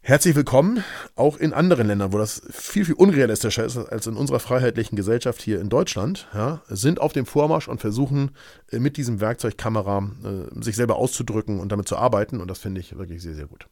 herzlich 0.00 0.34
willkommen. 0.34 0.84
Auch 1.14 1.36
in 1.36 1.52
anderen 1.52 1.86
Ländern, 1.86 2.12
wo 2.12 2.18
das 2.18 2.42
viel, 2.50 2.84
viel 2.84 2.94
unrealistischer 2.94 3.64
ist 3.64 3.76
als 3.76 4.06
in 4.06 4.16
unserer 4.16 4.40
freiheitlichen 4.40 4.96
Gesellschaft 4.96 5.40
hier 5.40 5.60
in 5.60 5.68
Deutschland, 5.68 6.28
ja, 6.34 6.62
sind 6.68 7.00
auf 7.00 7.12
dem 7.12 7.26
Vormarsch 7.26 7.68
und 7.68 7.80
versuchen 7.80 8.32
äh, 8.70 8.78
mit 8.78 8.96
diesem 8.96 9.20
Werkzeug 9.20 9.56
Kamera 9.56 10.10
äh, 10.24 10.62
sich 10.62 10.76
selber 10.76 10.96
auszudrücken 10.96 11.60
und 11.60 11.70
damit 11.70 11.88
zu 11.88 11.96
arbeiten. 11.96 12.40
Und 12.40 12.48
das 12.48 12.58
finde 12.58 12.80
ich 12.80 12.98
wirklich 12.98 13.22
sehr, 13.22 13.34
sehr 13.34 13.46
gut. 13.46 13.66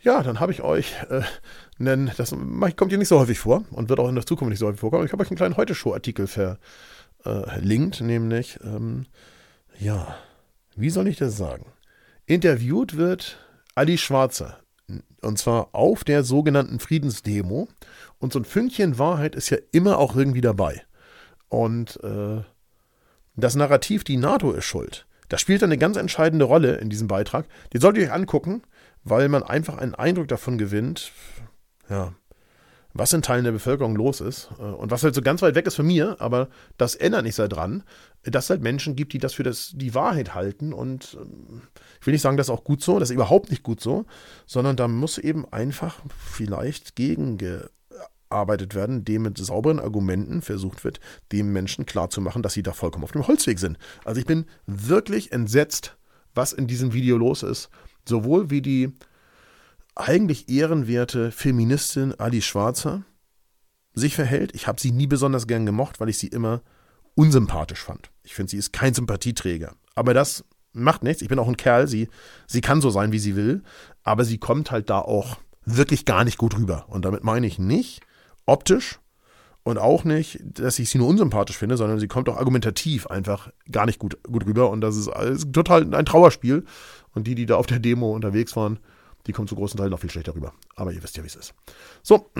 Ja, 0.00 0.22
dann 0.22 0.38
habe 0.38 0.52
ich 0.52 0.62
euch 0.62 0.94
äh, 1.10 1.22
einen, 1.80 2.12
das 2.16 2.30
kommt 2.30 2.90
hier 2.90 2.98
nicht 2.98 3.08
so 3.08 3.18
häufig 3.18 3.40
vor 3.40 3.64
und 3.72 3.88
wird 3.88 3.98
auch 3.98 4.08
in 4.08 4.14
der 4.14 4.26
Zukunft 4.26 4.50
nicht 4.50 4.60
so 4.60 4.66
häufig 4.66 4.80
vorkommen. 4.80 5.04
Ich 5.04 5.12
habe 5.12 5.22
euch 5.22 5.30
einen 5.30 5.36
kleinen 5.36 5.56
Heute-Show-Artikel 5.56 6.28
ver, 6.28 6.58
äh, 7.24 7.60
linkt, 7.60 8.00
nämlich, 8.00 8.58
ähm, 8.62 9.06
ja, 9.78 10.16
wie 10.76 10.90
soll 10.90 11.08
ich 11.08 11.16
das 11.16 11.36
sagen? 11.36 11.66
Interviewt 12.26 12.96
wird 12.96 13.38
Ali 13.74 13.98
Schwarzer. 13.98 14.58
Und 15.20 15.38
zwar 15.38 15.74
auf 15.74 16.04
der 16.04 16.22
sogenannten 16.24 16.78
Friedensdemo. 16.78 17.68
Und 18.18 18.32
so 18.32 18.38
ein 18.38 18.44
Fünkchen 18.44 18.98
Wahrheit 18.98 19.34
ist 19.34 19.50
ja 19.50 19.58
immer 19.72 19.98
auch 19.98 20.16
irgendwie 20.16 20.40
dabei. 20.40 20.82
Und 21.48 22.02
äh, 22.02 22.42
das 23.36 23.54
Narrativ, 23.54 24.04
die 24.04 24.16
NATO 24.16 24.52
ist 24.52 24.64
schuld, 24.64 25.06
das 25.28 25.40
spielt 25.40 25.62
eine 25.62 25.78
ganz 25.78 25.96
entscheidende 25.96 26.44
Rolle 26.44 26.76
in 26.76 26.90
diesem 26.90 27.08
Beitrag. 27.08 27.46
Den 27.72 27.80
solltet 27.80 28.02
ihr 28.02 28.08
euch 28.08 28.14
angucken, 28.14 28.62
weil 29.04 29.28
man 29.28 29.42
einfach 29.42 29.78
einen 29.78 29.94
Eindruck 29.94 30.28
davon 30.28 30.58
gewinnt, 30.58 31.12
ja, 31.88 32.14
was 32.94 33.12
in 33.12 33.22
Teilen 33.22 33.44
der 33.44 33.52
Bevölkerung 33.52 33.94
los 33.96 34.20
ist 34.20 34.48
äh, 34.58 34.62
und 34.62 34.90
was 34.90 35.02
halt 35.02 35.14
so 35.14 35.22
ganz 35.22 35.42
weit 35.42 35.54
weg 35.54 35.66
ist 35.66 35.76
von 35.76 35.86
mir, 35.86 36.16
aber 36.20 36.48
das 36.76 36.94
ändert 36.94 37.24
nicht 37.24 37.34
sehr 37.34 37.48
dran, 37.48 37.84
dass 38.24 38.44
es 38.44 38.50
halt 38.50 38.62
Menschen 38.62 38.96
gibt, 38.96 39.12
die 39.12 39.18
das 39.18 39.34
für 39.34 39.42
das, 39.42 39.72
die 39.74 39.94
Wahrheit 39.94 40.34
halten 40.34 40.72
und 40.72 41.16
ähm, 41.20 41.62
ich 42.00 42.06
will 42.06 42.12
nicht 42.12 42.22
sagen, 42.22 42.36
das 42.36 42.46
ist 42.48 42.54
auch 42.54 42.64
gut 42.64 42.82
so, 42.82 42.98
das 42.98 43.10
ist 43.10 43.14
überhaupt 43.14 43.50
nicht 43.50 43.62
gut 43.62 43.80
so, 43.80 44.06
sondern 44.46 44.76
da 44.76 44.88
muss 44.88 45.18
eben 45.18 45.50
einfach 45.52 46.00
vielleicht 46.18 46.96
gegengearbeitet 46.96 48.74
werden, 48.74 49.04
dem 49.04 49.22
mit 49.22 49.38
sauberen 49.38 49.80
Argumenten 49.80 50.42
versucht 50.42 50.84
wird, 50.84 51.00
dem 51.32 51.52
Menschen 51.52 51.86
klarzumachen, 51.86 52.42
dass 52.42 52.54
sie 52.54 52.62
da 52.62 52.72
vollkommen 52.72 53.04
auf 53.04 53.12
dem 53.12 53.26
Holzweg 53.26 53.58
sind. 53.58 53.78
Also 54.04 54.20
ich 54.20 54.26
bin 54.26 54.46
wirklich 54.66 55.32
entsetzt, 55.32 55.96
was 56.34 56.52
in 56.52 56.66
diesem 56.66 56.92
Video 56.92 57.16
los 57.16 57.42
ist. 57.42 57.68
Sowohl 58.08 58.48
wie 58.48 58.62
die 58.62 58.94
eigentlich 59.98 60.48
ehrenwerte 60.48 61.30
Feministin 61.30 62.18
Ali 62.18 62.40
Schwarzer 62.40 63.04
sich 63.94 64.14
verhält. 64.14 64.54
Ich 64.54 64.66
habe 64.66 64.80
sie 64.80 64.92
nie 64.92 65.06
besonders 65.06 65.46
gern 65.46 65.66
gemocht, 65.66 66.00
weil 66.00 66.08
ich 66.08 66.18
sie 66.18 66.28
immer 66.28 66.62
unsympathisch 67.14 67.82
fand. 67.82 68.10
Ich 68.22 68.34
finde, 68.34 68.50
sie 68.50 68.56
ist 68.56 68.72
kein 68.72 68.94
Sympathieträger. 68.94 69.74
Aber 69.94 70.14
das 70.14 70.44
macht 70.72 71.02
nichts. 71.02 71.20
Ich 71.20 71.28
bin 71.28 71.38
auch 71.38 71.48
ein 71.48 71.56
Kerl. 71.56 71.88
Sie, 71.88 72.08
sie 72.46 72.60
kann 72.60 72.80
so 72.80 72.90
sein, 72.90 73.10
wie 73.10 73.18
sie 73.18 73.34
will. 73.34 73.62
Aber 74.04 74.24
sie 74.24 74.38
kommt 74.38 74.70
halt 74.70 74.88
da 74.88 75.00
auch 75.00 75.36
wirklich 75.64 76.04
gar 76.04 76.24
nicht 76.24 76.38
gut 76.38 76.56
rüber. 76.56 76.86
Und 76.88 77.04
damit 77.04 77.24
meine 77.24 77.46
ich 77.46 77.58
nicht 77.58 78.00
optisch 78.46 79.00
und 79.64 79.78
auch 79.78 80.04
nicht, 80.04 80.38
dass 80.44 80.78
ich 80.78 80.88
sie 80.88 80.98
nur 80.98 81.08
unsympathisch 81.08 81.58
finde, 81.58 81.76
sondern 81.76 81.98
sie 81.98 82.08
kommt 82.08 82.28
auch 82.28 82.36
argumentativ 82.36 83.08
einfach 83.08 83.50
gar 83.70 83.84
nicht 83.84 83.98
gut, 83.98 84.22
gut 84.22 84.46
rüber. 84.46 84.70
Und 84.70 84.80
das 84.80 84.96
ist, 84.96 85.08
ist 85.08 85.52
total 85.52 85.92
ein 85.92 86.06
Trauerspiel. 86.06 86.64
Und 87.14 87.26
die, 87.26 87.34
die 87.34 87.46
da 87.46 87.56
auf 87.56 87.66
der 87.66 87.80
Demo 87.80 88.12
unterwegs 88.12 88.54
waren, 88.54 88.78
die 89.28 89.32
kommt 89.32 89.48
zu 89.48 89.54
großen 89.54 89.78
Teilen 89.78 89.90
noch 89.90 90.00
viel 90.00 90.10
schlechter 90.10 90.34
rüber. 90.34 90.52
Aber 90.74 90.92
ihr 90.92 91.02
wisst 91.02 91.16
ja, 91.16 91.22
wie 91.22 91.28
es 91.28 91.36
ist. 91.36 91.54
So, 92.02 92.30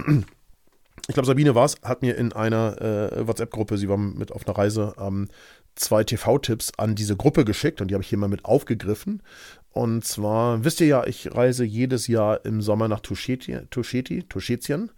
ich 1.06 1.14
glaube, 1.14 1.26
Sabine 1.26 1.54
war 1.54 1.66
es, 1.66 1.76
hat 1.82 2.02
mir 2.02 2.16
in 2.16 2.32
einer 2.32 2.80
äh, 2.82 3.26
WhatsApp-Gruppe, 3.26 3.78
sie 3.78 3.88
war 3.88 3.98
mit 3.98 4.32
auf 4.32 4.46
einer 4.46 4.58
Reise, 4.58 4.94
ähm, 4.98 5.28
zwei 5.76 6.02
TV-Tipps 6.02 6.72
an 6.76 6.96
diese 6.96 7.16
Gruppe 7.16 7.44
geschickt 7.44 7.80
und 7.80 7.88
die 7.88 7.94
habe 7.94 8.02
ich 8.02 8.08
hier 8.08 8.18
mal 8.18 8.28
mit 8.28 8.44
aufgegriffen. 8.44 9.22
Und 9.70 10.04
zwar, 10.04 10.64
wisst 10.64 10.80
ihr 10.80 10.88
ja, 10.88 11.06
ich 11.06 11.34
reise 11.34 11.64
jedes 11.64 12.08
Jahr 12.08 12.44
im 12.44 12.60
Sommer 12.62 12.88
nach 12.88 13.00
Tuscheti, 13.00 13.58
Tuscheti, 13.70 14.24
Tuschetien. 14.24 14.90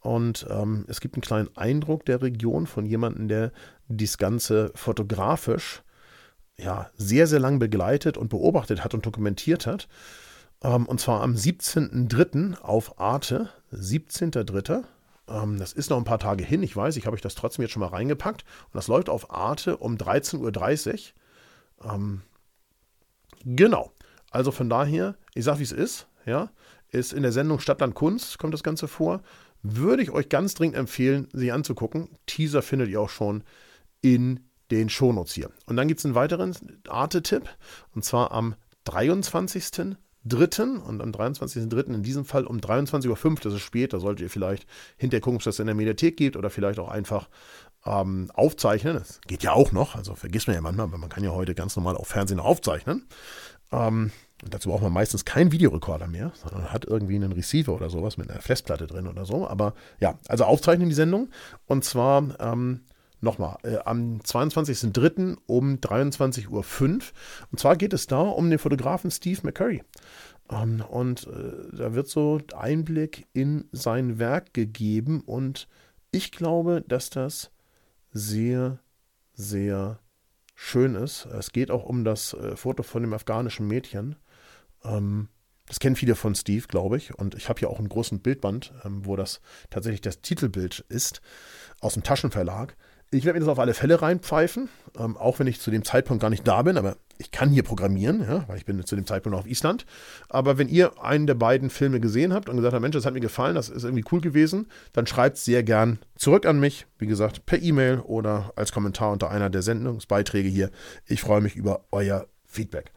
Und 0.00 0.46
ähm, 0.48 0.84
es 0.86 1.00
gibt 1.00 1.16
einen 1.16 1.22
kleinen 1.22 1.56
Eindruck 1.56 2.04
der 2.04 2.22
Region 2.22 2.68
von 2.68 2.86
jemandem, 2.86 3.26
der 3.26 3.52
dies 3.88 4.16
Ganze 4.16 4.70
fotografisch 4.76 5.82
ja, 6.56 6.90
sehr, 6.96 7.26
sehr 7.26 7.40
lang 7.40 7.58
begleitet 7.58 8.16
und 8.16 8.28
beobachtet 8.28 8.84
hat 8.84 8.94
und 8.94 9.06
dokumentiert 9.06 9.66
hat. 9.66 9.88
Ähm, 10.62 10.86
und 10.86 11.00
zwar 11.00 11.22
am 11.22 11.34
17.03. 11.34 12.60
auf 12.60 13.00
Arte. 13.00 13.50
17.03. 13.72 14.84
Ähm, 15.28 15.58
das 15.58 15.72
ist 15.72 15.90
noch 15.90 15.98
ein 15.98 16.04
paar 16.04 16.18
Tage 16.18 16.44
hin, 16.44 16.62
ich 16.62 16.74
weiß, 16.74 16.96
ich 16.96 17.06
habe 17.06 17.14
euch 17.14 17.20
das 17.20 17.34
trotzdem 17.34 17.62
jetzt 17.62 17.72
schon 17.72 17.80
mal 17.80 17.88
reingepackt. 17.88 18.44
Und 18.66 18.74
das 18.74 18.88
läuft 18.88 19.08
auf 19.08 19.30
Arte 19.30 19.76
um 19.76 19.96
13.30 19.96 21.12
Uhr. 21.82 21.92
Ähm, 21.92 22.22
genau. 23.44 23.92
Also 24.30 24.50
von 24.50 24.68
daher, 24.68 25.16
ich 25.34 25.44
sage, 25.44 25.60
wie 25.60 25.64
es 25.64 25.72
ist. 25.72 26.06
Ja, 26.26 26.50
ist 26.90 27.12
in 27.12 27.22
der 27.22 27.32
Sendung 27.32 27.58
Stadtland 27.58 27.94
Kunst, 27.94 28.38
kommt 28.38 28.52
das 28.52 28.62
Ganze 28.62 28.88
vor. 28.88 29.22
Würde 29.62 30.02
ich 30.02 30.10
euch 30.10 30.28
ganz 30.28 30.54
dringend 30.54 30.76
empfehlen, 30.76 31.28
sie 31.32 31.52
anzugucken. 31.52 32.10
Teaser 32.26 32.62
findet 32.62 32.90
ihr 32.90 33.00
auch 33.00 33.08
schon 33.08 33.44
in 34.00 34.40
den 34.70 34.88
Shownotes 34.88 35.32
hier. 35.32 35.50
Und 35.66 35.76
dann 35.76 35.88
gibt 35.88 36.00
es 36.00 36.04
einen 36.04 36.14
weiteren 36.14 36.54
Arte-Tipp. 36.86 37.48
Und 37.94 38.04
zwar 38.04 38.32
am 38.32 38.54
23. 38.84 39.96
3. 40.24 40.80
und 40.86 41.00
am 41.00 41.10
23.3. 41.10 41.94
in 41.94 42.02
diesem 42.02 42.24
Fall 42.24 42.44
um 42.46 42.58
23.05 42.58 43.26
Uhr, 43.26 43.36
das 43.42 43.54
ist 43.54 43.60
spät, 43.60 43.92
da 43.92 44.00
solltet 44.00 44.22
ihr 44.22 44.30
vielleicht 44.30 44.66
hinterher 44.96 45.20
gucken, 45.20 45.36
ob 45.36 45.40
es 45.40 45.44
das 45.44 45.58
in 45.58 45.66
der 45.66 45.74
Mediathek 45.74 46.16
gibt 46.16 46.36
oder 46.36 46.50
vielleicht 46.50 46.78
auch 46.78 46.88
einfach 46.88 47.28
ähm, 47.86 48.30
aufzeichnen. 48.34 48.94
Das 48.94 49.20
geht 49.26 49.42
ja 49.42 49.52
auch 49.52 49.72
noch, 49.72 49.94
also 49.94 50.14
vergisst 50.14 50.46
man 50.46 50.54
ja 50.54 50.60
manchmal, 50.60 50.86
aber 50.86 50.98
man 50.98 51.08
kann 51.08 51.24
ja 51.24 51.30
heute 51.30 51.54
ganz 51.54 51.76
normal 51.76 51.96
auf 51.96 52.08
Fernsehen 52.08 52.40
aufzeichnen. 52.40 53.06
Ähm, 53.72 54.12
dazu 54.44 54.70
braucht 54.70 54.82
man 54.82 54.92
meistens 54.92 55.24
keinen 55.24 55.52
Videorekorder 55.52 56.06
mehr, 56.06 56.32
sondern 56.34 56.72
hat 56.72 56.84
irgendwie 56.84 57.16
einen 57.16 57.32
Receiver 57.32 57.72
oder 57.72 57.90
sowas 57.90 58.16
mit 58.16 58.30
einer 58.30 58.40
Festplatte 58.40 58.86
drin 58.86 59.06
oder 59.06 59.24
so. 59.24 59.46
Aber 59.46 59.74
ja, 60.00 60.18
also 60.28 60.44
aufzeichnen 60.44 60.88
die 60.88 60.94
Sendung 60.94 61.30
und 61.66 61.84
zwar 61.84 62.38
ähm, 62.40 62.80
Nochmal, 63.20 63.58
äh, 63.64 63.78
am 63.84 64.20
22.03. 64.20 65.38
um 65.46 65.76
23.05 65.76 66.48
Uhr. 66.50 66.64
Und 67.50 67.58
zwar 67.58 67.76
geht 67.76 67.92
es 67.92 68.06
da 68.06 68.20
um 68.20 68.48
den 68.48 68.58
Fotografen 68.58 69.10
Steve 69.10 69.40
McCurry. 69.42 69.82
Ähm, 70.50 70.82
und 70.88 71.26
äh, 71.26 71.76
da 71.76 71.94
wird 71.94 72.08
so 72.08 72.40
Einblick 72.56 73.26
in 73.32 73.68
sein 73.72 74.18
Werk 74.18 74.54
gegeben. 74.54 75.20
Und 75.20 75.68
ich 76.10 76.30
glaube, 76.30 76.84
dass 76.86 77.10
das 77.10 77.50
sehr, 78.12 78.78
sehr 79.34 79.98
schön 80.54 80.94
ist. 80.94 81.26
Es 81.26 81.52
geht 81.52 81.70
auch 81.70 81.84
um 81.84 82.04
das 82.04 82.34
äh, 82.34 82.56
Foto 82.56 82.82
von 82.82 83.02
dem 83.02 83.14
afghanischen 83.14 83.66
Mädchen. 83.66 84.16
Ähm, 84.84 85.28
das 85.66 85.80
kennen 85.80 85.96
viele 85.96 86.14
von 86.14 86.34
Steve, 86.34 86.66
glaube 86.66 86.96
ich. 86.96 87.14
Und 87.14 87.34
ich 87.34 87.48
habe 87.48 87.58
hier 87.58 87.68
auch 87.70 87.78
einen 87.78 87.88
großen 87.88 88.20
Bildband, 88.20 88.72
ähm, 88.84 89.04
wo 89.04 89.16
das 89.16 89.40
tatsächlich 89.70 90.00
das 90.00 90.20
Titelbild 90.20 90.84
ist, 90.88 91.20
aus 91.80 91.94
dem 91.94 92.02
Taschenverlag. 92.02 92.76
Ich 93.10 93.24
werde 93.24 93.38
mir 93.38 93.44
das 93.44 93.48
auf 93.48 93.58
alle 93.58 93.72
Fälle 93.72 94.02
reinpfeifen, 94.02 94.68
ähm, 94.98 95.16
auch 95.16 95.38
wenn 95.38 95.46
ich 95.46 95.60
zu 95.60 95.70
dem 95.70 95.82
Zeitpunkt 95.82 96.20
gar 96.20 96.28
nicht 96.28 96.46
da 96.46 96.60
bin, 96.62 96.76
aber 96.76 96.96
ich 97.16 97.30
kann 97.30 97.50
hier 97.50 97.62
programmieren, 97.62 98.20
ja, 98.20 98.44
weil 98.48 98.58
ich 98.58 98.66
bin 98.66 98.84
zu 98.84 98.96
dem 98.96 99.06
Zeitpunkt 99.06 99.34
noch 99.34 99.44
auf 99.44 99.50
Island. 99.50 99.86
Aber 100.28 100.58
wenn 100.58 100.68
ihr 100.68 101.02
einen 101.02 101.26
der 101.26 101.34
beiden 101.34 101.70
Filme 101.70 102.00
gesehen 102.00 102.34
habt 102.34 102.48
und 102.48 102.56
gesagt 102.56 102.74
habt, 102.74 102.82
Mensch, 102.82 102.94
das 102.94 103.06
hat 103.06 103.14
mir 103.14 103.20
gefallen, 103.20 103.54
das 103.54 103.70
ist 103.70 103.84
irgendwie 103.84 104.04
cool 104.12 104.20
gewesen, 104.20 104.66
dann 104.92 105.06
schreibt 105.06 105.38
sehr 105.38 105.62
gern 105.62 105.98
zurück 106.16 106.44
an 106.44 106.60
mich, 106.60 106.86
wie 106.98 107.06
gesagt, 107.06 107.46
per 107.46 107.60
E-Mail 107.60 108.00
oder 108.00 108.52
als 108.56 108.72
Kommentar 108.72 109.10
unter 109.10 109.30
einer 109.30 109.48
der 109.50 109.62
Sendungsbeiträge 109.62 110.48
hier. 110.48 110.70
Ich 111.06 111.22
freue 111.22 111.40
mich 111.40 111.56
über 111.56 111.86
euer 111.90 112.26
Feedback. 112.46 112.92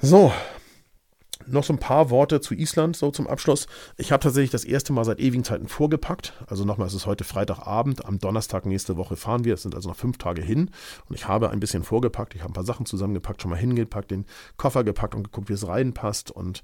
So, 0.00 0.32
noch 1.46 1.64
so 1.64 1.72
ein 1.72 1.78
paar 1.78 2.10
Worte 2.10 2.40
zu 2.40 2.54
Island, 2.54 2.96
so 2.96 3.10
zum 3.10 3.26
Abschluss. 3.26 3.66
Ich 3.96 4.12
habe 4.12 4.22
tatsächlich 4.22 4.50
das 4.50 4.64
erste 4.64 4.92
Mal 4.92 5.04
seit 5.04 5.20
ewigen 5.20 5.44
Zeiten 5.44 5.68
vorgepackt. 5.68 6.32
Also 6.46 6.64
nochmal, 6.64 6.88
es 6.88 6.94
ist 6.94 7.06
heute 7.06 7.24
Freitagabend. 7.24 8.04
Am 8.04 8.18
Donnerstag 8.18 8.66
nächste 8.66 8.96
Woche 8.96 9.16
fahren 9.16 9.44
wir. 9.44 9.54
Es 9.54 9.62
sind 9.62 9.74
also 9.74 9.88
noch 9.88 9.96
fünf 9.96 10.18
Tage 10.18 10.42
hin. 10.42 10.70
Und 11.08 11.14
ich 11.14 11.28
habe 11.28 11.50
ein 11.50 11.60
bisschen 11.60 11.82
vorgepackt. 11.82 12.34
Ich 12.34 12.42
habe 12.42 12.52
ein 12.52 12.54
paar 12.54 12.64
Sachen 12.64 12.86
zusammengepackt, 12.86 13.42
schon 13.42 13.50
mal 13.50 13.58
hingepackt, 13.58 14.10
den 14.10 14.26
Koffer 14.56 14.84
gepackt 14.84 15.14
und 15.14 15.24
geguckt, 15.24 15.48
wie 15.48 15.54
es 15.54 15.66
reinpasst. 15.66 16.30
Und 16.30 16.62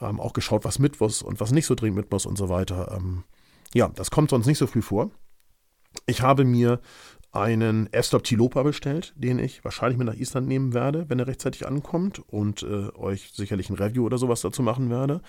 ähm, 0.00 0.20
auch 0.20 0.32
geschaut, 0.32 0.64
was 0.64 0.78
mit 0.78 1.00
muss 1.00 1.22
und 1.22 1.40
was 1.40 1.52
nicht 1.52 1.66
so 1.66 1.74
dringend 1.74 1.96
mit 1.96 2.10
muss 2.10 2.26
und 2.26 2.36
so 2.36 2.48
weiter. 2.48 2.96
Ähm, 2.96 3.24
ja, 3.74 3.88
das 3.88 4.10
kommt 4.10 4.30
sonst 4.30 4.46
nicht 4.46 4.58
so 4.58 4.66
früh 4.66 4.82
vor. 4.82 5.10
Ich 6.06 6.22
habe 6.22 6.44
mir 6.44 6.80
einen 7.32 7.88
Airstop 7.90 8.24
Tilopa 8.24 8.62
bestellt, 8.62 9.14
den 9.16 9.38
ich 9.38 9.64
wahrscheinlich 9.64 9.98
mit 9.98 10.06
nach 10.06 10.14
Island 10.14 10.46
nehmen 10.46 10.74
werde, 10.74 11.08
wenn 11.08 11.18
er 11.18 11.26
rechtzeitig 11.26 11.66
ankommt 11.66 12.22
und 12.28 12.62
äh, 12.62 12.94
euch 12.96 13.32
sicherlich 13.34 13.70
ein 13.70 13.76
Review 13.76 14.04
oder 14.04 14.18
sowas 14.18 14.42
dazu 14.42 14.62
machen 14.62 14.90
werde. 14.90 15.22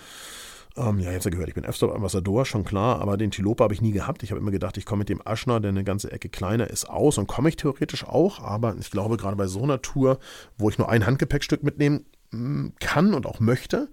Ähm, 0.76 0.98
ja, 0.98 1.12
jetzt 1.12 1.24
ja 1.24 1.30
gehört, 1.30 1.48
ich 1.48 1.54
bin 1.54 1.64
F-Stop 1.64 1.94
Ambassador, 1.94 2.44
schon 2.44 2.64
klar, 2.64 3.00
aber 3.00 3.16
den 3.16 3.30
Tilopa 3.30 3.64
habe 3.64 3.74
ich 3.74 3.80
nie 3.80 3.92
gehabt. 3.92 4.22
Ich 4.22 4.30
habe 4.30 4.40
immer 4.40 4.50
gedacht, 4.50 4.76
ich 4.76 4.84
komme 4.84 5.00
mit 5.00 5.08
dem 5.08 5.26
Aschner, 5.26 5.60
der 5.60 5.70
eine 5.70 5.84
ganze 5.84 6.10
Ecke 6.10 6.28
kleiner 6.28 6.68
ist, 6.68 6.90
aus 6.90 7.16
und 7.16 7.26
komme 7.26 7.48
ich 7.48 7.56
theoretisch 7.56 8.04
auch, 8.04 8.40
aber 8.40 8.74
ich 8.78 8.90
glaube, 8.90 9.16
gerade 9.16 9.36
bei 9.36 9.46
so 9.46 9.62
einer 9.62 9.80
Tour, 9.80 10.18
wo 10.58 10.68
ich 10.68 10.78
nur 10.78 10.88
ein 10.88 11.06
Handgepäckstück 11.06 11.62
mitnehmen 11.62 12.04
mm, 12.32 12.70
kann 12.80 13.14
und 13.14 13.24
auch 13.24 13.38
möchte, 13.38 13.88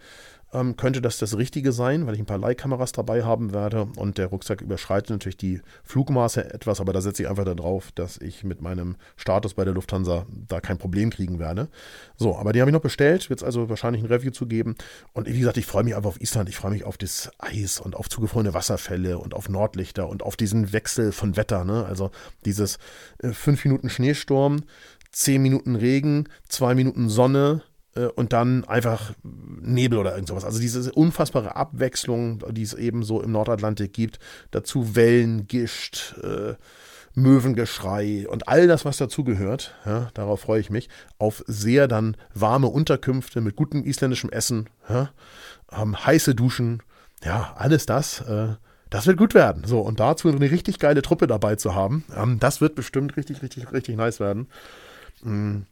ähm, 0.54 0.76
könnte 0.76 1.02
das 1.02 1.18
das 1.18 1.38
Richtige 1.38 1.72
sein, 1.72 2.06
weil 2.06 2.14
ich 2.14 2.20
ein 2.20 2.26
paar 2.26 2.38
Leihkameras 2.38 2.92
dabei 2.92 3.24
haben 3.24 3.54
werde 3.54 3.88
und 3.96 4.18
der 4.18 4.28
Rucksack 4.28 4.62
überschreitet 4.62 5.10
natürlich 5.12 5.38
die 5.38 5.62
Flugmaße 5.84 6.54
etwas, 6.54 6.82
aber 6.82 6.94
da 6.94 7.02
setze 7.02 7.24
ich 7.24 7.30
einfach 7.30 7.46
darauf, 7.46 7.92
dass 7.94 8.18
ich 8.18 8.44
mit 8.44 8.62
meinem 8.62 8.96
Status 9.16 9.54
bei 9.54 9.64
der 9.64 9.74
Lufthansa 9.74 10.26
da 10.48 10.60
kein 10.60 10.78
Problem 10.78 11.10
kriegen 11.10 11.40
werde. 11.40 11.70
So, 12.18 12.38
aber 12.38 12.54
die 12.54 12.62
habe 12.62 12.70
ich 12.70 12.74
noch 12.74 12.82
bestellt, 12.82 13.30
wird 13.30 13.40
es 13.40 13.44
also 13.44 13.70
wahrscheinlich 13.70 14.04
ein 14.04 14.08
Review 14.08 14.32
zu 14.32 14.46
geben 14.46 14.76
und 15.14 15.28
wie 15.28 15.40
gesagt, 15.40 15.58
ich 15.58 15.66
freue 15.66 15.84
mich 15.84 15.96
einfach 15.96 16.10
auf 16.10 16.22
Island, 16.22 16.50
ich 16.50 16.58
freue 16.58 16.72
mich 16.72 16.84
auf 16.84 16.98
das 16.98 17.32
Eis 17.40 17.80
und 17.80 17.96
auf 17.96 18.10
zugefrorene 18.10 18.54
Wasserfälle 18.54 19.18
und 19.18 19.34
auf 19.34 19.50
Nordlichter 19.50 20.10
und 20.10 20.24
auf 20.24 20.36
diesen 20.36 20.74
Wechsel 20.74 21.12
von 21.12 21.38
Wetter, 21.38 21.64
ne? 21.64 21.86
also 21.86 22.12
dieses 22.46 22.78
äh, 23.20 23.32
fünf 23.32 23.64
Minuten 23.64 23.90
Schneesturm, 23.90 24.64
zehn 25.12 25.42
Minuten 25.42 25.76
Regen, 25.76 26.28
zwei 26.48 26.76
Minuten 26.76 27.10
Sonne, 27.10 27.64
und 28.16 28.32
dann 28.34 28.64
einfach 28.66 29.14
Nebel 29.24 30.00
oder 30.00 30.14
irgend 30.14 30.30
sowas. 30.30 30.46
Also 30.46 30.60
diese 30.60 30.92
unfassbare 30.94 31.56
Abwechslung, 31.56 32.44
die 32.52 32.64
es 32.64 32.74
eben 32.74 33.04
so 33.04 33.22
im 33.22 33.32
Nordatlantik 33.32 33.92
gibt, 33.94 34.20
dazu 34.52 34.96
Wellen, 34.96 35.48
Gischt, 35.48 36.16
äh, 36.24 36.56
Möwengeschrei 37.14 38.26
und 38.30 38.48
all 38.48 38.68
das, 38.68 38.86
was 38.86 38.98
dazugehört, 38.98 39.76
ja, 39.86 40.10
darauf 40.14 40.42
freue 40.42 40.62
ich 40.62 40.70
mich, 40.70 40.88
auf 41.18 41.44
sehr 41.48 41.88
dann 41.88 42.16
warme 42.34 42.68
Unterkünfte 42.68 43.42
mit 43.42 43.56
gutem 43.56 43.84
isländischem 43.84 44.30
Essen, 44.30 44.70
ja, 44.88 45.10
ähm, 45.72 46.06
heiße 46.06 46.36
Duschen, 46.36 46.82
ja, 47.24 47.54
alles 47.58 47.86
das, 47.86 48.22
äh, 48.22 48.56
das 48.90 49.08
wird 49.08 49.18
gut 49.18 49.34
werden. 49.34 49.64
So, 49.66 49.82
und 49.82 50.00
dazu 50.00 50.30
eine 50.30 50.52
richtig 50.52 50.80
geile 50.80 51.02
Truppe 51.02 51.28
dabei 51.28 51.56
zu 51.56 51.76
haben, 51.76 52.06
ähm, 52.16 52.40
das 52.40 52.62
wird 52.62 52.76
bestimmt 52.76 53.18
richtig, 53.18 53.42
richtig, 53.42 53.72
richtig 53.74 53.98
nice 53.98 54.20
werden. 54.22 54.48
Mhm. 55.22 55.66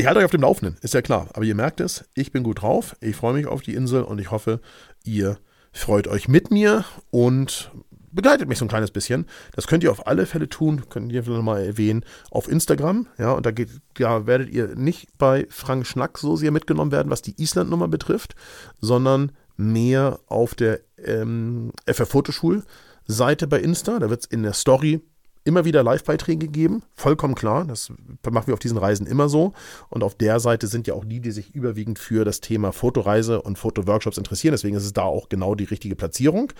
Ich 0.00 0.06
halte 0.06 0.20
euch 0.20 0.26
auf 0.26 0.30
dem 0.30 0.42
Laufenden, 0.42 0.76
ist 0.80 0.94
ja 0.94 1.02
klar. 1.02 1.28
Aber 1.32 1.44
ihr 1.44 1.56
merkt 1.56 1.80
es, 1.80 2.04
ich 2.14 2.30
bin 2.30 2.44
gut 2.44 2.62
drauf. 2.62 2.94
Ich 3.00 3.16
freue 3.16 3.34
mich 3.34 3.48
auf 3.48 3.62
die 3.62 3.74
Insel 3.74 4.02
und 4.02 4.20
ich 4.20 4.30
hoffe, 4.30 4.60
ihr 5.02 5.38
freut 5.72 6.06
euch 6.06 6.28
mit 6.28 6.52
mir 6.52 6.84
und 7.10 7.72
begleitet 8.12 8.48
mich 8.48 8.58
so 8.58 8.64
ein 8.64 8.68
kleines 8.68 8.92
bisschen. 8.92 9.26
Das 9.56 9.66
könnt 9.66 9.82
ihr 9.82 9.90
auf 9.90 10.06
alle 10.06 10.26
Fälle 10.26 10.48
tun, 10.48 10.88
könnt 10.88 11.10
ihr 11.10 11.24
vielleicht 11.24 11.42
mal 11.42 11.64
erwähnen, 11.64 12.04
auf 12.30 12.46
Instagram. 12.46 13.08
Ja, 13.18 13.32
und 13.32 13.44
da, 13.44 13.50
geht, 13.50 13.70
da 13.94 14.24
werdet 14.24 14.50
ihr 14.50 14.76
nicht 14.76 15.18
bei 15.18 15.48
Frank 15.50 15.84
Schnack 15.84 16.16
so 16.18 16.36
sehr 16.36 16.52
mitgenommen 16.52 16.92
werden, 16.92 17.10
was 17.10 17.20
die 17.20 17.34
Island-Nummer 17.36 17.88
betrifft, 17.88 18.36
sondern 18.80 19.32
mehr 19.56 20.20
auf 20.28 20.54
der 20.54 20.78
ähm, 21.04 21.72
FR 21.86 22.06
Fotoschul-Seite 22.06 23.48
bei 23.48 23.58
Insta. 23.58 23.98
Da 23.98 24.10
wird 24.10 24.20
es 24.20 24.26
in 24.26 24.44
der 24.44 24.52
Story 24.52 25.00
immer 25.48 25.64
wieder 25.64 25.82
Live-Beiträge 25.82 26.46
geben, 26.46 26.82
vollkommen 26.94 27.34
klar. 27.34 27.64
Das 27.64 27.90
machen 28.30 28.46
wir 28.46 28.54
auf 28.54 28.60
diesen 28.60 28.76
Reisen 28.76 29.06
immer 29.06 29.30
so. 29.30 29.54
Und 29.88 30.02
auf 30.02 30.14
der 30.14 30.40
Seite 30.40 30.66
sind 30.66 30.86
ja 30.86 30.92
auch 30.92 31.06
die, 31.06 31.20
die 31.20 31.30
sich 31.30 31.54
überwiegend 31.54 31.98
für 31.98 32.26
das 32.26 32.40
Thema 32.40 32.70
Fotoreise 32.70 33.40
und 33.40 33.58
Fotoworkshops 33.58 34.18
interessieren. 34.18 34.52
Deswegen 34.52 34.76
ist 34.76 34.84
es 34.84 34.92
da 34.92 35.02
auch 35.02 35.30
genau 35.30 35.54
die 35.54 35.64
richtige 35.64 35.96
Platzierung. 35.96 36.52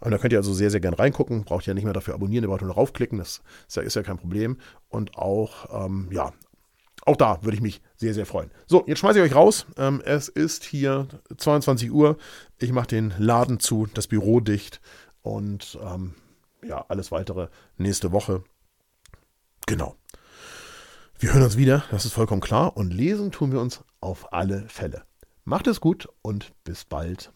Und 0.00 0.10
da 0.10 0.18
könnt 0.18 0.32
ihr 0.32 0.40
also 0.40 0.52
sehr, 0.52 0.70
sehr 0.70 0.80
gern 0.80 0.94
reingucken. 0.94 1.44
Braucht 1.44 1.64
ihr 1.64 1.68
ja 1.68 1.74
nicht 1.74 1.84
mehr 1.84 1.92
dafür 1.92 2.14
abonnieren, 2.14 2.42
ihr 2.42 2.48
braucht 2.48 2.62
nur 2.62 2.74
raufklicken. 2.74 3.18
Das 3.18 3.42
ist 3.68 3.76
ja, 3.76 3.82
ist 3.82 3.94
ja 3.94 4.02
kein 4.02 4.18
Problem. 4.18 4.58
Und 4.88 5.16
auch, 5.16 5.86
ähm, 5.86 6.08
ja, 6.10 6.32
auch 7.04 7.16
da 7.16 7.38
würde 7.42 7.56
ich 7.56 7.62
mich 7.62 7.80
sehr, 7.96 8.12
sehr 8.12 8.26
freuen. 8.26 8.50
So, 8.66 8.82
jetzt 8.88 8.98
schmeiße 8.98 9.20
ich 9.20 9.24
euch 9.24 9.36
raus. 9.36 9.66
Ähm, 9.76 10.02
es 10.04 10.28
ist 10.28 10.64
hier 10.64 11.06
22 11.36 11.92
Uhr. 11.92 12.16
Ich 12.58 12.72
mache 12.72 12.88
den 12.88 13.14
Laden 13.18 13.60
zu, 13.60 13.86
das 13.94 14.08
Büro 14.08 14.40
dicht 14.40 14.80
und 15.22 15.78
ähm, 15.80 16.14
ja, 16.64 16.84
alles 16.88 17.12
weitere 17.12 17.48
nächste 17.76 18.12
Woche. 18.12 18.44
Genau. 19.66 19.96
Wir 21.18 21.32
hören 21.32 21.44
uns 21.44 21.56
wieder, 21.56 21.84
das 21.90 22.04
ist 22.04 22.14
vollkommen 22.14 22.40
klar. 22.40 22.76
Und 22.76 22.92
lesen 22.92 23.30
tun 23.30 23.52
wir 23.52 23.60
uns 23.60 23.84
auf 24.00 24.32
alle 24.32 24.68
Fälle. 24.68 25.04
Macht 25.44 25.66
es 25.66 25.80
gut 25.80 26.08
und 26.22 26.52
bis 26.64 26.84
bald. 26.84 27.32